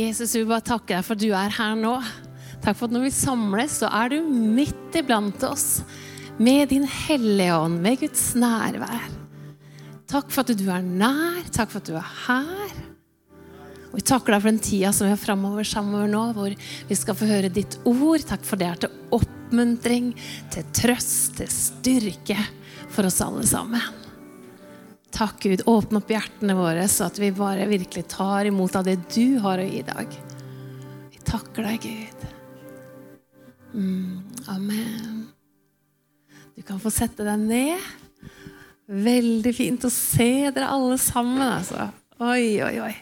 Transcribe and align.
Jesus, 0.00 0.34
vi 0.34 0.46
bare 0.48 0.64
takker 0.64 0.96
deg 0.96 1.06
for 1.06 1.18
at 1.18 1.22
du 1.22 1.30
er 1.36 1.56
her 1.56 1.76
nå. 1.78 1.94
Takk 2.64 2.76
for 2.76 2.88
at 2.88 2.94
når 2.94 3.06
vi 3.06 3.14
samles, 3.14 3.80
så 3.80 3.88
er 3.92 4.12
du 4.12 4.20
midt 4.28 4.96
iblant 4.96 5.42
oss. 5.48 5.82
Med 6.40 6.70
din 6.72 6.86
hellige 6.88 7.56
ånd, 7.56 7.80
med 7.84 8.00
Guds 8.00 8.30
nærvær. 8.38 9.10
Takk 10.10 10.32
for 10.32 10.42
at 10.42 10.56
du 10.56 10.64
er 10.72 10.84
nær. 10.84 11.44
Takk 11.52 11.72
for 11.72 11.82
at 11.82 11.90
du 11.90 11.98
er 12.00 12.14
her. 12.26 12.78
Og 13.90 13.98
Vi 13.98 14.06
takker 14.06 14.32
deg 14.32 14.42
for 14.42 14.50
den 14.52 14.62
tida 14.62 14.92
som 14.94 15.08
vi 15.08 15.12
har 15.12 15.20
framover 15.20 15.66
sammen 15.66 16.12
nå, 16.14 16.24
hvor 16.36 16.54
vi 16.54 16.98
skal 16.98 17.18
få 17.18 17.28
høre 17.28 17.52
ditt 17.52 17.76
ord. 17.84 18.22
Takk 18.26 18.46
for 18.46 18.60
det 18.60 18.68
er 18.70 18.84
til 18.84 19.00
oppmuntring, 19.16 20.12
til 20.54 20.68
trøst, 20.76 21.40
til 21.40 21.50
styrke 21.50 22.38
for 22.90 23.10
oss 23.10 23.20
alle 23.24 23.44
sammen. 23.50 23.99
Takk, 25.10 25.42
Gud. 25.42 25.62
Åpne 25.66 26.00
opp 26.00 26.10
hjertene 26.10 26.54
våre, 26.58 26.86
så 26.88 27.08
at 27.10 27.18
vi 27.20 27.32
bare 27.34 27.68
virkelig 27.70 28.06
tar 28.12 28.48
imot 28.48 28.76
av 28.78 28.86
det 28.86 28.96
du 29.12 29.38
har 29.42 29.60
å 29.60 29.66
gi 29.66 29.80
i 29.82 29.86
dag. 29.86 30.14
Vi 31.10 31.22
takker 31.26 31.66
deg, 31.66 31.84
Gud. 31.84 32.28
Mm, 33.74 34.22
amen. 34.48 35.28
Du 36.56 36.62
kan 36.66 36.80
få 36.82 36.90
sette 36.94 37.24
deg 37.26 37.38
ned. 37.42 37.90
Veldig 38.90 39.54
fint 39.54 39.84
å 39.86 39.90
se 39.92 40.50
dere 40.50 40.66
alle 40.70 40.98
sammen, 40.98 41.46
altså. 41.46 41.90
Oi, 42.20 42.60
oi, 42.64 42.74
oi. 42.84 42.94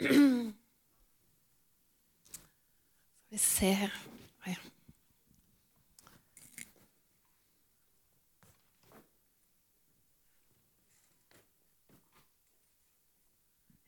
Vi 3.34 3.38
ser 3.38 3.90
Oi. 4.46 4.54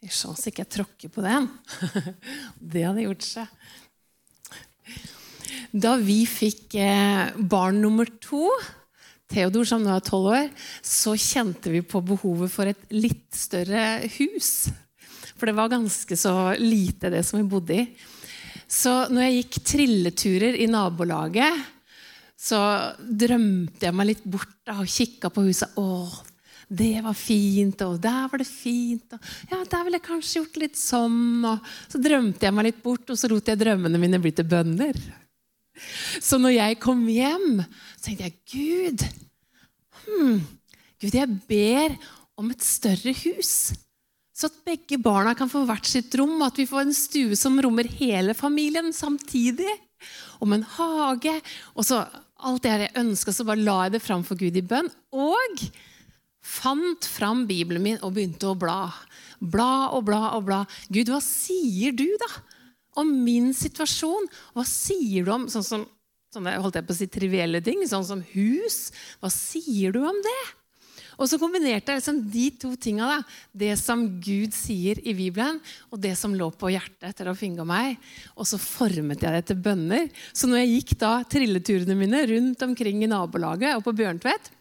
Skjønner 0.06 0.38
så 0.40 0.50
ikke 0.50 0.64
jeg 0.64 0.72
tråkker 0.76 1.12
på 1.12 1.24
den. 1.24 1.48
Det 2.72 2.86
hadde 2.86 3.06
gjort 3.06 3.26
seg. 3.26 3.46
Da 5.76 5.96
vi 6.00 6.22
fikk 6.30 6.76
eh, 6.80 7.36
barn 7.36 7.80
nummer 7.82 8.08
to, 8.22 8.48
Theodor 9.26 9.66
som 9.66 9.82
nå 9.82 9.90
er 9.90 10.04
tolv 10.06 10.28
år, 10.30 10.50
så 10.86 11.16
kjente 11.18 11.72
vi 11.72 11.82
på 11.82 11.98
behovet 12.06 12.52
for 12.52 12.70
et 12.70 12.84
litt 12.94 13.34
større 13.34 14.06
hus. 14.20 14.68
For 15.36 15.50
det 15.50 15.56
var 15.58 15.72
ganske 15.72 16.18
så 16.18 16.54
lite, 16.60 17.10
det 17.10 17.24
som 17.26 17.40
vi 17.40 17.48
bodde 17.50 17.80
i. 17.80 17.86
Så 18.70 18.92
når 19.10 19.26
jeg 19.26 19.40
gikk 19.40 19.58
trilleturer 19.72 20.58
i 20.62 20.68
nabolaget, 20.70 21.58
så 22.36 22.60
drømte 23.00 23.88
jeg 23.88 23.96
meg 23.96 24.10
litt 24.12 24.24
bort 24.28 24.54
da, 24.66 24.78
og 24.82 24.90
kikka 24.90 25.30
på 25.32 25.46
huset. 25.48 25.74
Å, 25.80 25.84
det 26.66 26.98
var 27.04 27.14
fint, 27.14 27.82
og 27.86 28.00
der 28.02 28.26
var 28.30 28.42
det 28.42 28.48
fint. 28.48 29.12
Og 29.14 29.52
ja, 29.52 29.60
der 29.70 29.84
ville 29.86 30.00
jeg 30.00 30.06
kanskje 30.08 30.40
gjort 30.40 30.58
litt 30.58 30.80
sånn. 30.80 31.44
Og 31.46 31.70
så 31.86 32.00
drømte 32.02 32.48
jeg 32.48 32.56
meg 32.56 32.68
litt 32.70 32.82
bort, 32.82 33.06
og 33.12 33.18
så 33.20 33.30
lot 33.30 33.46
jeg 33.46 33.60
drømmene 33.60 34.00
mine 34.02 34.20
bli 34.22 34.34
til 34.34 34.48
bønner. 34.50 34.98
Så 36.18 36.40
når 36.40 36.56
jeg 36.56 36.80
kom 36.82 37.06
hjem, 37.12 37.62
så 37.94 38.08
tenkte 38.08 38.26
jeg 38.26 38.36
Gud, 38.50 39.06
hmm, 40.02 40.36
Gud, 41.02 41.14
jeg 41.14 41.40
ber 41.46 41.96
om 42.40 42.50
et 42.50 42.66
større 42.66 43.14
hus. 43.22 43.54
Så 44.36 44.50
at 44.50 44.60
begge 44.66 44.98
barna 45.00 45.32
kan 45.36 45.48
få 45.48 45.62
hvert 45.68 45.86
sitt 45.88 46.12
rom, 46.18 46.34
og 46.40 46.50
at 46.50 46.58
vi 46.60 46.68
får 46.68 46.88
en 46.88 46.96
stue 46.96 47.38
som 47.38 47.56
rommer 47.62 47.88
hele 48.00 48.34
familien 48.36 48.90
samtidig. 48.92 49.70
Om 50.44 50.52
en 50.52 50.66
hage. 50.76 51.32
Og 51.78 51.86
så 51.88 52.02
alt 52.44 52.64
det 52.66 52.74
jeg 52.74 52.96
ønska, 53.00 53.32
så 53.32 53.46
bare 53.48 53.64
la 53.64 53.84
jeg 53.86 53.96
det 53.96 54.02
fram 54.04 54.24
for 54.26 54.36
Gud 54.36 54.58
i 54.58 54.64
bønn. 54.66 54.90
Og 55.14 55.62
fant 56.46 57.08
fram 57.10 57.44
Bibelen 57.48 57.84
min 57.84 57.98
og 58.06 58.14
begynte 58.16 58.50
å 58.50 58.58
bla. 58.58 58.90
Bla 59.40 59.88
og 59.96 60.06
bla 60.08 60.22
og 60.36 60.46
bla. 60.48 60.62
Gud, 60.92 61.10
hva 61.12 61.20
sier 61.24 61.96
du, 61.96 62.06
da? 62.22 62.30
Om 63.02 63.10
min 63.26 63.50
situasjon? 63.56 64.30
Hva 64.56 64.64
sier 64.68 65.26
du 65.26 65.32
om 65.34 65.48
sånn 65.52 65.66
som, 65.66 65.88
sånne, 66.32 66.56
holdt 66.62 66.78
jeg 66.78 66.86
på 66.88 66.94
å 66.94 67.00
si, 67.00 67.10
trivielle 67.12 67.60
ting? 67.64 67.82
Sånn 67.88 68.06
som 68.08 68.22
hus? 68.32 68.86
Hva 69.20 69.32
sier 69.32 69.92
du 69.92 70.00
om 70.06 70.22
det? 70.24 70.38
Og 71.16 71.28
så 71.30 71.38
kombinerte 71.40 71.92
jeg 71.92 72.00
liksom 72.00 72.18
de 72.32 72.46
to 72.60 72.72
tinga. 72.80 73.20
Det 73.56 73.72
som 73.80 74.04
Gud 74.20 74.52
sier 74.56 75.00
i 75.00 75.14
Bibelen, 75.16 75.58
og 75.88 76.00
det 76.02 76.12
som 76.20 76.34
lå 76.36 76.50
på 76.52 76.70
hjertet 76.74 77.08
etter 77.08 77.30
å 77.30 77.36
finge 77.36 77.64
meg. 77.68 77.96
Og 78.36 78.48
så 78.48 78.60
formet 78.60 79.24
jeg 79.24 79.32
det 79.32 79.46
til 79.48 79.62
bønner. 79.64 80.10
Så 80.36 80.48
når 80.50 80.62
jeg 80.62 80.74
gikk 80.74 80.94
da 81.00 81.14
trilleturene 81.24 81.96
mine 81.98 82.22
rundt 82.32 82.66
omkring 82.68 83.04
i 83.04 83.10
nabolaget 83.10 83.78
og 83.78 83.86
på 83.86 83.96
Bjørntvedt, 83.96 84.52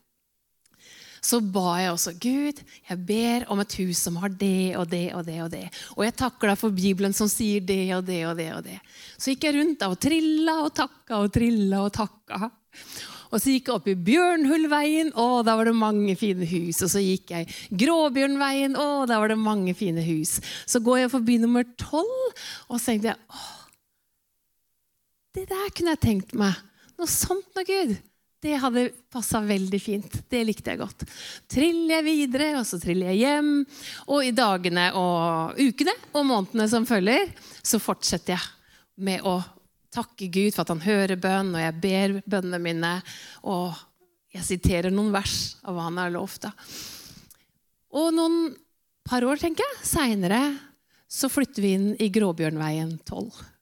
så 1.26 1.40
ba 1.42 1.80
jeg 1.82 1.94
også 1.94 2.14
Gud, 2.22 2.62
jeg 2.90 3.02
ber 3.08 3.48
om 3.54 3.62
et 3.64 3.78
hus 3.82 4.04
som 4.06 4.20
har 4.22 4.30
det 4.30 4.76
og 4.78 4.86
det 4.92 5.08
og 5.18 5.26
det. 5.26 5.40
Og 5.46 5.50
det. 5.54 5.64
Og 5.98 6.06
jeg 6.06 6.18
takker 6.22 6.52
deg 6.52 6.62
for 6.62 6.76
Bibelen 6.76 7.16
som 7.18 7.30
sier 7.32 7.66
det 7.66 7.90
og 7.98 8.06
det 8.06 8.22
og 8.30 8.38
det. 8.38 8.52
og 8.54 8.64
det. 8.68 8.78
Så 9.18 9.34
gikk 9.34 9.48
jeg 9.48 9.58
rundt 9.58 9.82
da 9.82 9.90
og 9.94 10.00
trilla 10.02 10.60
og 10.68 10.72
takka 10.78 11.24
og 11.24 11.34
trilla 11.34 11.82
og 11.88 11.94
takka. 11.96 12.52
Og 13.34 13.42
så 13.42 13.52
gikk 13.52 13.68
jeg 13.68 13.76
opp 13.76 13.88
i 13.90 13.98
Bjørnhullveien, 14.08 15.10
og 15.20 15.42
da 15.48 15.56
var 15.58 15.68
det 15.68 15.76
mange 15.76 16.14
fine 16.20 16.46
hus. 16.48 16.80
Og 16.86 16.92
så 16.94 17.02
gikk 17.04 17.34
jeg 17.34 17.50
Gråbjørnveien, 17.82 18.78
og 18.80 19.10
da 19.10 19.18
var 19.20 19.34
det 19.34 19.40
mange 19.42 19.74
fine 19.76 20.04
hus. 20.06 20.38
Så 20.70 20.80
går 20.86 21.04
jeg 21.04 21.14
forbi 21.18 21.40
nummer 21.42 21.66
tolv, 21.82 22.46
og 22.70 22.78
så 22.78 22.94
tenkte 22.94 23.12
jeg 23.12 23.20
åh, 23.34 23.54
det 25.36 25.50
der 25.50 25.72
kunne 25.76 25.98
jeg 25.98 26.04
tenkt 26.06 26.38
meg. 26.38 26.56
Noe 26.96 27.12
sånt 27.12 27.50
noe, 27.58 27.66
Gud. 27.68 27.98
Det 28.46 28.60
hadde 28.62 28.90
passa 29.10 29.40
veldig 29.42 29.78
fint. 29.82 30.18
Det 30.30 30.44
likte 30.46 30.70
jeg 30.70 30.78
godt. 30.84 31.02
Triller 31.50 31.96
jeg 31.98 32.06
videre, 32.06 32.52
og 32.60 32.68
så 32.70 32.78
triller 32.78 33.10
jeg 33.10 33.24
hjem. 33.24 33.48
Og 34.14 34.22
i 34.22 34.34
dagene 34.38 34.92
og 35.00 35.58
ukene 35.58 35.96
og 36.12 36.28
månedene 36.30 36.68
som 36.70 36.86
følger, 36.86 37.32
så 37.66 37.82
fortsetter 37.82 38.36
jeg 38.36 39.02
med 39.02 39.26
å 39.26 39.40
takke 39.96 40.30
Gud 40.30 40.54
for 40.54 40.62
at 40.62 40.76
han 40.76 40.84
hører 40.84 41.18
bønn, 41.18 41.56
og 41.56 41.64
jeg 41.64 41.80
ber 41.82 42.16
bønnene 42.36 42.62
mine. 42.62 42.94
Og 43.50 43.74
jeg 44.36 44.46
siterer 44.52 44.94
noen 44.94 45.10
vers 45.16 45.56
av 45.66 45.74
hva 45.74 45.88
han 45.90 45.98
har 46.04 46.14
lovt. 46.14 46.46
Og 47.98 48.14
noen 48.14 48.54
par 49.10 49.26
år, 49.26 49.42
tenker 49.42 49.66
jeg, 49.66 49.82
seinere 49.90 50.44
så 51.10 51.32
flytter 51.34 51.66
vi 51.66 51.76
inn 51.80 51.92
i 51.98 52.14
Gråbjørnveien 52.14 53.00
12. 53.08 53.55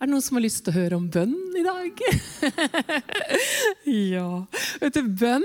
Er 0.00 0.08
det 0.08 0.14
noen 0.14 0.24
som 0.24 0.38
har 0.38 0.44
lyst 0.46 0.62
til 0.64 0.72
å 0.72 0.78
høre 0.78 0.96
om 0.96 1.08
bønn 1.12 1.34
i 1.60 1.62
dag? 1.64 1.98
ja. 4.14 4.28
Vet 4.80 4.96
du, 4.96 5.10
bønn 5.20 5.44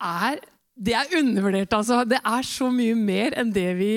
er 0.00 0.40
Det 0.72 0.94
er 0.96 1.18
undervurdert, 1.18 1.74
altså. 1.76 1.98
Det 2.08 2.16
er 2.16 2.46
så 2.48 2.70
mye 2.72 2.94
mer 2.96 3.36
enn 3.36 3.50
det 3.52 3.66
vi, 3.76 3.90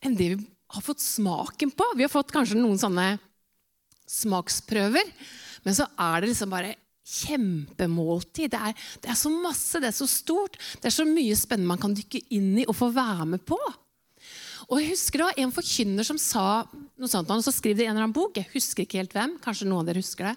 enn 0.00 0.16
det 0.16 0.30
vi 0.32 0.46
har 0.72 0.84
fått 0.84 1.04
smaken 1.04 1.74
på. 1.76 1.90
Vi 1.98 2.06
har 2.06 2.12
fått 2.12 2.32
kanskje 2.32 2.56
noen 2.56 2.80
sånne 2.80 3.18
smaksprøver, 4.08 5.12
men 5.66 5.76
så 5.76 5.84
er 6.00 6.22
det 6.24 6.30
liksom 6.30 6.54
bare 6.54 6.72
kjempemåltid. 7.04 8.48
Det 8.54 8.62
er, 8.70 8.88
det 9.04 9.12
er 9.12 9.20
så 9.20 9.32
masse, 9.32 9.80
det 9.84 9.90
er 9.90 9.98
så 9.98 10.08
stort. 10.08 10.56
Det 10.80 10.88
er 10.88 10.96
så 10.96 11.04
mye 11.08 11.36
spennende 11.36 11.74
man 11.74 11.84
kan 11.84 11.96
dykke 11.96 12.24
inn 12.36 12.54
i 12.62 12.64
og 12.64 12.80
få 12.80 12.88
være 12.96 13.28
med 13.34 13.44
på. 13.44 13.60
Og 14.68 14.82
jeg 14.82 14.92
husker 14.92 15.22
Det 15.22 15.26
var 15.30 15.40
en 15.40 15.54
forkynner 15.54 16.04
som 16.04 16.18
sa 16.20 16.44
noe 16.98 17.08
sånt, 17.08 17.30
og 17.30 17.44
så 17.44 17.54
skrev 17.54 17.76
det 17.78 17.86
i 17.86 17.88
en 17.88 17.94
eller 17.94 18.08
annen 18.08 18.16
bok. 18.16 18.36
Jeg 18.36 18.50
husker 18.52 18.84
ikke 18.84 19.00
helt 19.00 19.14
hvem, 19.16 19.36
kanskje 19.40 19.68
noen 19.68 19.84
av 19.84 19.88
dere 19.88 20.02
husker 20.02 20.28
det. 20.28 20.34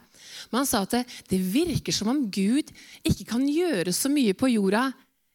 Men 0.52 0.62
han 0.62 0.69
sa 0.69 0.84
at 0.86 0.94
det, 0.94 1.02
det 1.31 1.40
virker 1.52 1.96
som 1.96 2.12
om 2.12 2.22
Gud 2.31 2.70
ikke 3.08 3.28
kan 3.34 3.47
gjøre 3.50 3.94
så 3.96 4.12
mye 4.14 4.36
på 4.38 4.53
jorda 4.53 4.91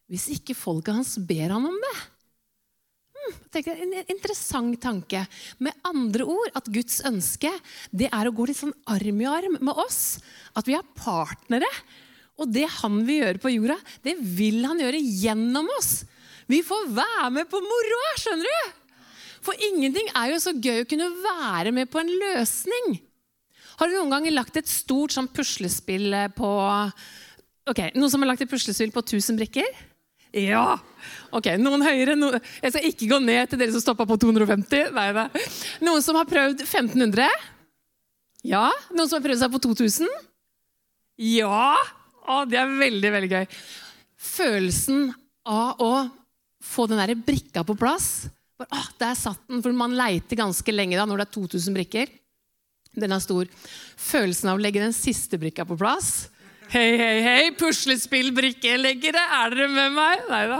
hvis 0.07 0.29
ikke 0.37 0.55
folket 0.55 0.95
hans 0.95 1.17
ber 1.27 1.51
han 1.51 1.67
om 1.67 1.75
det. 1.83 1.93
Hmm, 3.11 3.37
tenker, 3.51 3.83
en 3.83 3.93
interessant 4.15 4.79
tanke. 4.81 5.25
Med 5.59 5.75
andre 5.85 6.25
ord 6.31 6.57
at 6.57 6.71
Guds 6.71 7.01
ønske 7.05 7.51
det 7.91 8.07
er 8.07 8.29
å 8.29 8.33
gå 8.33 8.47
litt 8.47 8.61
sånn 8.61 8.75
arm 8.87 9.21
i 9.21 9.29
arm 9.29 9.59
med 9.59 9.83
oss. 9.83 10.17
At 10.57 10.65
vi 10.69 10.77
er 10.79 10.87
partnere. 10.97 11.69
Og 12.39 12.49
det 12.53 12.65
han 12.79 13.01
vil 13.03 13.25
gjøre 13.25 13.43
på 13.43 13.51
jorda, 13.51 13.77
det 14.05 14.15
vil 14.21 14.63
han 14.65 14.79
gjøre 14.81 15.03
gjennom 15.03 15.69
oss. 15.75 16.05
Vi 16.47 16.63
får 16.63 16.91
være 16.95 17.31
med 17.35 17.49
på 17.51 17.59
moroa, 17.61 18.11
skjønner 18.21 18.47
du? 18.47 18.86
For 19.45 19.57
ingenting 19.69 20.09
er 20.15 20.31
jo 20.33 20.39
så 20.41 20.53
gøy 20.55 20.83
å 20.83 20.89
kunne 20.89 21.09
være 21.23 21.73
med 21.75 21.89
på 21.91 22.01
en 22.01 22.09
løsning. 22.21 22.97
Har 23.77 23.89
du 23.89 23.97
noen 23.97 24.13
ganger 24.15 24.33
lagt 24.33 24.57
et 24.57 24.69
stort 24.69 25.13
sånn 25.13 25.29
puslespill 25.29 26.15
på 26.37 26.49
Ok, 27.67 27.81
Noen 27.99 28.07
som 28.07 28.23
har 28.23 28.29
lagt 28.31 28.45
et 28.45 28.49
puslespill 28.49 28.93
på 28.95 29.01
1000 29.03 29.35
brikker? 29.35 29.67
Ja! 30.37 30.77
Ok, 31.35 31.49
Noen 31.59 31.83
høyere. 31.83 32.15
no... 32.15 32.29
jeg 32.63 32.71
skal 32.71 32.87
ikke 32.87 33.09
gå 33.11 33.19
ned 33.23 33.51
til 33.51 33.59
dere 33.59 33.73
som 33.75 33.83
stoppa 33.83 34.05
på 34.07 34.15
250. 34.23 34.93
Nei, 34.95 35.09
nei. 35.15 35.27
Noen 35.83 36.03
som 36.05 36.15
har 36.15 36.29
prøvd 36.29 36.63
1500? 36.63 37.27
Ja. 38.47 38.69
Noen 38.95 39.09
som 39.09 39.19
har 39.19 39.25
prøvd 39.27 39.41
seg 39.43 39.51
på 39.51 39.61
2000? 39.67 40.07
Ja! 41.27 41.75
Å, 42.27 42.41
det 42.47 42.59
er 42.59 42.71
veldig, 42.79 43.11
veldig 43.17 43.31
gøy. 43.33 43.45
Følelsen 44.31 45.11
av 45.47 45.83
å 45.83 45.91
få 46.63 46.87
den 46.91 46.99
der 47.03 47.15
brikka 47.19 47.63
på 47.67 47.75
plass 47.79 48.27
bare, 48.59 48.69
ah, 48.71 48.87
Der 48.99 49.15
satt 49.15 49.43
den. 49.47 49.61
For 49.65 49.75
man 49.75 49.95
leiter 49.97 50.39
ganske 50.39 50.73
lenge 50.73 50.97
da, 50.97 51.05
når 51.05 51.23
det 51.23 51.27
er 51.27 51.35
2000 51.37 51.77
brikker. 51.77 52.11
Den 52.97 53.13
er 53.13 53.21
stor. 53.21 53.45
Følelsen 54.01 54.51
av 54.51 54.57
å 54.57 54.63
legge 54.63 54.81
den 54.81 54.95
siste 54.95 55.37
brikka 55.37 55.67
på 55.67 55.77
plass. 55.77 56.29
Hei, 56.67 56.97
hei, 56.99 57.21
hei, 57.23 57.43
puslespillbrikkeleggere, 57.55 59.21
er 59.37 59.53
dere 59.55 59.69
med 59.71 59.93
meg? 59.95 60.25
Nei 60.27 60.41
da. 60.51 60.59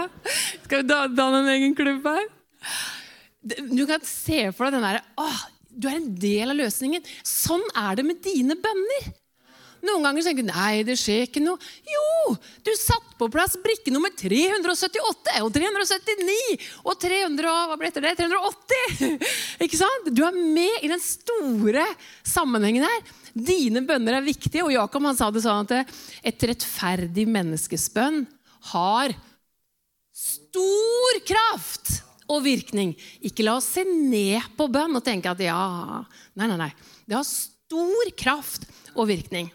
Skal 0.63 0.85
vi 0.85 0.87
danne 1.17 1.41
en 1.41 1.51
egen 1.57 1.75
klubb 1.75 2.07
her? 2.07 2.29
Du 3.43 3.83
kan 3.89 4.03
se 4.07 4.45
for 4.55 4.67
deg 4.67 4.77
den 4.77 4.85
derre 4.87 5.03
du 5.77 5.87
er 5.89 5.99
en 5.99 6.09
del 6.17 6.51
av 6.51 6.57
løsningen. 6.57 7.05
Sånn 7.25 7.63
er 7.77 7.99
det 7.99 8.05
med 8.07 8.21
dine 8.25 8.57
bønner. 8.57 9.11
Noen 9.87 10.03
ganger 10.05 10.25
tenker 10.27 10.45
du 10.45 10.51
nei, 10.51 10.83
det 10.87 10.97
skjer 10.99 11.25
ikke 11.25 11.41
noe. 11.43 11.59
Jo, 11.87 12.35
du 12.65 12.71
satte 12.77 13.15
på 13.17 13.29
plass 13.33 13.55
brikke 13.63 13.93
nummer 13.93 14.11
378 14.13 15.37
og 15.45 15.51
379 15.55 16.35
og 16.83 16.97
300, 17.01 17.53
hva 17.71 17.77
ble 17.79 17.91
det? 17.95 18.13
380. 18.19 19.15
Ikke 19.65 19.79
sant? 19.79 20.11
Du 20.13 20.21
er 20.27 20.35
med 20.35 20.83
i 20.85 20.91
den 20.91 21.01
store 21.01 21.85
sammenhengen 22.25 22.85
her. 22.85 23.13
Dine 23.33 23.81
bønner 23.85 24.19
er 24.19 24.25
viktige. 24.25 24.65
Og 24.65 24.73
Jakob 24.75 25.07
han 25.07 25.17
sa 25.17 25.29
det 25.33 25.43
sånn 25.45 25.65
at 25.65 25.95
et 26.25 26.47
rettferdig 26.51 27.27
menneskes 27.29 27.87
bønn 27.93 28.25
har 28.73 29.15
stor 30.17 31.19
kraft 31.27 31.99
og 32.27 32.43
virkning. 32.45 32.93
Ikke 33.25 33.45
la 33.45 33.57
oss 33.59 33.69
se 33.77 33.85
ned 33.87 34.41
på 34.57 34.67
bønn 34.71 34.97
og 34.97 35.05
tenke 35.05 35.31
at 35.31 35.43
ja 35.43 35.57
Nei, 36.37 36.45
nei, 36.45 36.57
nei. 36.59 36.71
Det 37.07 37.17
har 37.17 37.25
stor 37.25 38.11
kraft 38.19 38.67
og 38.93 39.07
virkning. 39.09 39.49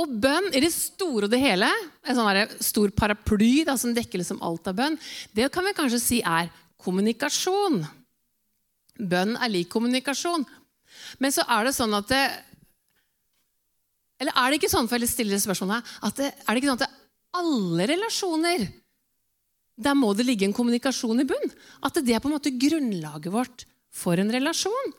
Og 0.00 0.12
bønn 0.22 0.48
i 0.56 0.62
det 0.64 0.70
store 0.72 1.26
og 1.28 1.32
det 1.32 1.40
hele, 1.42 1.68
en 2.08 2.16
sånn 2.16 2.54
stor 2.64 2.92
paraply 2.96 3.66
da, 3.68 3.76
som 3.76 3.92
dekker 3.92 4.22
liksom 4.22 4.40
alt 4.44 4.70
av 4.70 4.78
bønn, 4.78 4.96
det 5.36 5.50
kan 5.52 5.66
vi 5.66 5.74
kanskje 5.76 6.00
si 6.00 6.20
er 6.24 6.48
kommunikasjon. 6.82 7.82
Bønn 9.02 9.36
er 9.36 9.52
lik 9.52 9.68
kommunikasjon. 9.72 10.46
Men 11.20 11.34
så 11.34 11.44
er 11.44 11.68
det 11.68 11.76
sånn 11.76 11.94
at 11.96 12.08
det, 12.10 12.22
Eller 14.22 14.36
er 14.38 14.50
det 14.50 14.60
ikke 14.60 14.70
sånn, 14.70 14.88
for 14.88 15.02
jeg 15.02 15.10
stiller 15.10 15.40
spørsmålet, 15.42 15.88
at 16.06 16.20
det, 16.20 16.28
er 16.30 16.48
det 16.48 16.60
ikke 16.62 16.70
sånn 16.70 16.84
at 16.84 16.98
alle 17.42 17.88
relasjoner 17.90 18.68
der 19.82 19.96
må 19.96 20.12
det 20.14 20.26
ligge 20.28 20.46
en 20.46 20.54
kommunikasjon 20.54 21.22
i 21.24 21.26
bunn. 21.26 21.52
At 21.82 21.96
det 22.04 22.14
er 22.14 22.22
på 22.22 22.28
en 22.30 22.36
måte 22.36 22.52
grunnlaget 22.54 23.32
vårt 23.34 23.64
for 23.92 24.20
en 24.20 24.30
relasjon. 24.32 24.92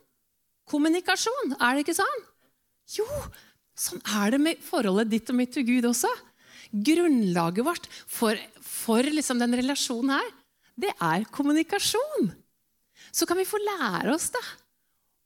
Kommunikasjon, 0.70 1.56
er 1.60 1.76
det 1.76 1.86
ikke 1.86 1.98
sånn? 1.98 2.24
Jo, 2.98 3.06
sånn 3.78 4.04
er 4.22 4.36
det 4.36 4.42
med 4.42 4.64
forholdet 4.64 5.12
ditt 5.12 5.32
og 5.34 5.40
mitt 5.40 5.54
til 5.56 5.66
Gud 5.68 5.90
også. 5.90 6.12
Grunnlaget 6.74 7.68
vårt 7.68 7.90
for, 7.92 8.40
for 8.62 9.06
liksom 9.06 9.42
den 9.42 9.58
relasjonen 9.60 10.16
her, 10.18 10.34
det 10.80 10.94
er 10.98 11.28
kommunikasjon. 11.34 12.32
Så 13.14 13.28
kan 13.30 13.38
vi 13.38 13.46
få 13.46 13.62
lære 13.62 14.14
oss 14.16 14.32
det 14.34 14.44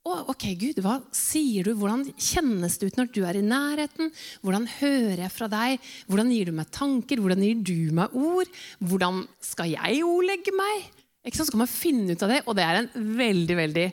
ok, 0.08 0.46
Gud, 0.60 0.80
hva 0.84 0.98
sier 1.16 1.68
du? 1.68 1.74
Hvordan 1.78 2.06
kjennes 2.14 2.78
det 2.80 2.92
ut 2.92 3.00
når 3.00 3.10
du 3.14 3.22
er 3.28 3.40
i 3.40 3.46
nærheten? 3.46 4.12
Hvordan 4.46 4.68
hører 4.78 5.24
jeg 5.26 5.34
fra 5.34 5.50
deg? 5.52 5.90
Hvordan 6.08 6.32
gir 6.34 6.50
du 6.50 6.56
meg 6.58 6.72
tanker? 6.76 7.22
Hvordan 7.24 7.44
gir 7.44 7.64
du 7.68 7.96
meg 7.98 8.16
ord? 8.18 8.52
Hvordan 8.80 9.24
skal 9.44 9.74
jeg 9.74 10.06
ordlegge 10.08 10.54
meg? 10.56 10.88
Ikke 11.28 11.40
sant? 11.40 11.50
Så 11.50 11.56
kan 11.56 11.66
man 11.66 11.72
finne 11.72 12.16
ut 12.16 12.24
av 12.24 12.34
det, 12.34 12.42
og 12.46 12.58
det 12.58 12.66
er 12.66 12.82
en 12.82 12.90
veldig, 13.20 13.60
veldig 13.62 13.88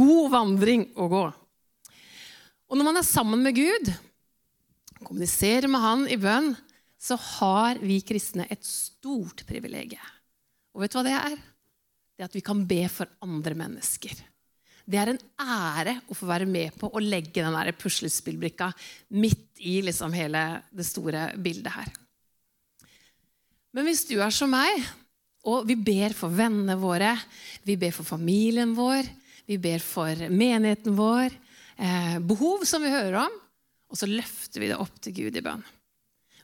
god 0.00 0.34
vandring 0.36 0.86
å 0.96 1.10
gå. 1.12 1.24
Og 2.70 2.78
når 2.78 2.86
man 2.86 3.00
er 3.00 3.06
sammen 3.06 3.42
med 3.42 3.56
Gud, 3.58 3.90
kommuniserer 5.02 5.66
med 5.70 5.82
Han 5.82 6.06
i 6.06 6.18
bønn, 6.20 6.52
så 7.00 7.16
har 7.18 7.80
vi 7.82 7.98
kristne 8.06 8.46
et 8.52 8.62
stort 8.66 9.42
privilegium. 9.48 10.04
Og 10.76 10.84
vet 10.84 10.92
du 10.92 11.00
hva 11.00 11.06
det 11.06 11.16
er? 11.16 11.38
Det 12.14 12.22
er 12.22 12.28
at 12.28 12.36
vi 12.36 12.44
kan 12.44 12.60
be 12.68 12.84
for 12.92 13.10
andre 13.24 13.56
mennesker. 13.58 14.14
Det 14.90 14.98
er 14.98 15.12
en 15.12 15.20
ære 15.40 15.96
å 16.10 16.16
få 16.16 16.28
være 16.28 16.46
med 16.50 16.76
på 16.78 16.90
å 16.92 17.02
legge 17.02 17.42
den 17.42 17.74
puslespillbrikka 17.78 18.70
midt 19.18 19.60
i 19.62 19.80
liksom 19.86 20.14
hele 20.14 20.44
det 20.70 20.86
store 20.86 21.30
bildet 21.40 21.74
her. 21.74 21.90
Men 23.74 23.86
hvis 23.86 24.04
du 24.08 24.16
er 24.18 24.34
som 24.34 24.50
meg, 24.50 24.82
og 25.46 25.66
vi 25.68 25.76
ber 25.78 26.14
for 26.16 26.32
vennene 26.34 26.76
våre, 26.78 27.14
vi 27.64 27.78
ber 27.80 27.94
for 27.96 28.06
familien 28.06 28.74
vår, 28.76 29.06
vi 29.46 29.58
ber 29.62 29.82
for 29.82 30.26
menigheten 30.28 30.98
vår, 30.98 31.32
behov 32.28 32.66
som 32.68 32.82
vi 32.84 32.92
hører 32.92 33.22
om, 33.22 33.36
og 33.90 33.98
så 33.98 34.08
løfter 34.10 34.62
vi 34.62 34.68
det 34.70 34.78
opp 34.78 34.98
til 35.02 35.14
Gud 35.16 35.38
i 35.38 35.42
bønn. 35.44 35.62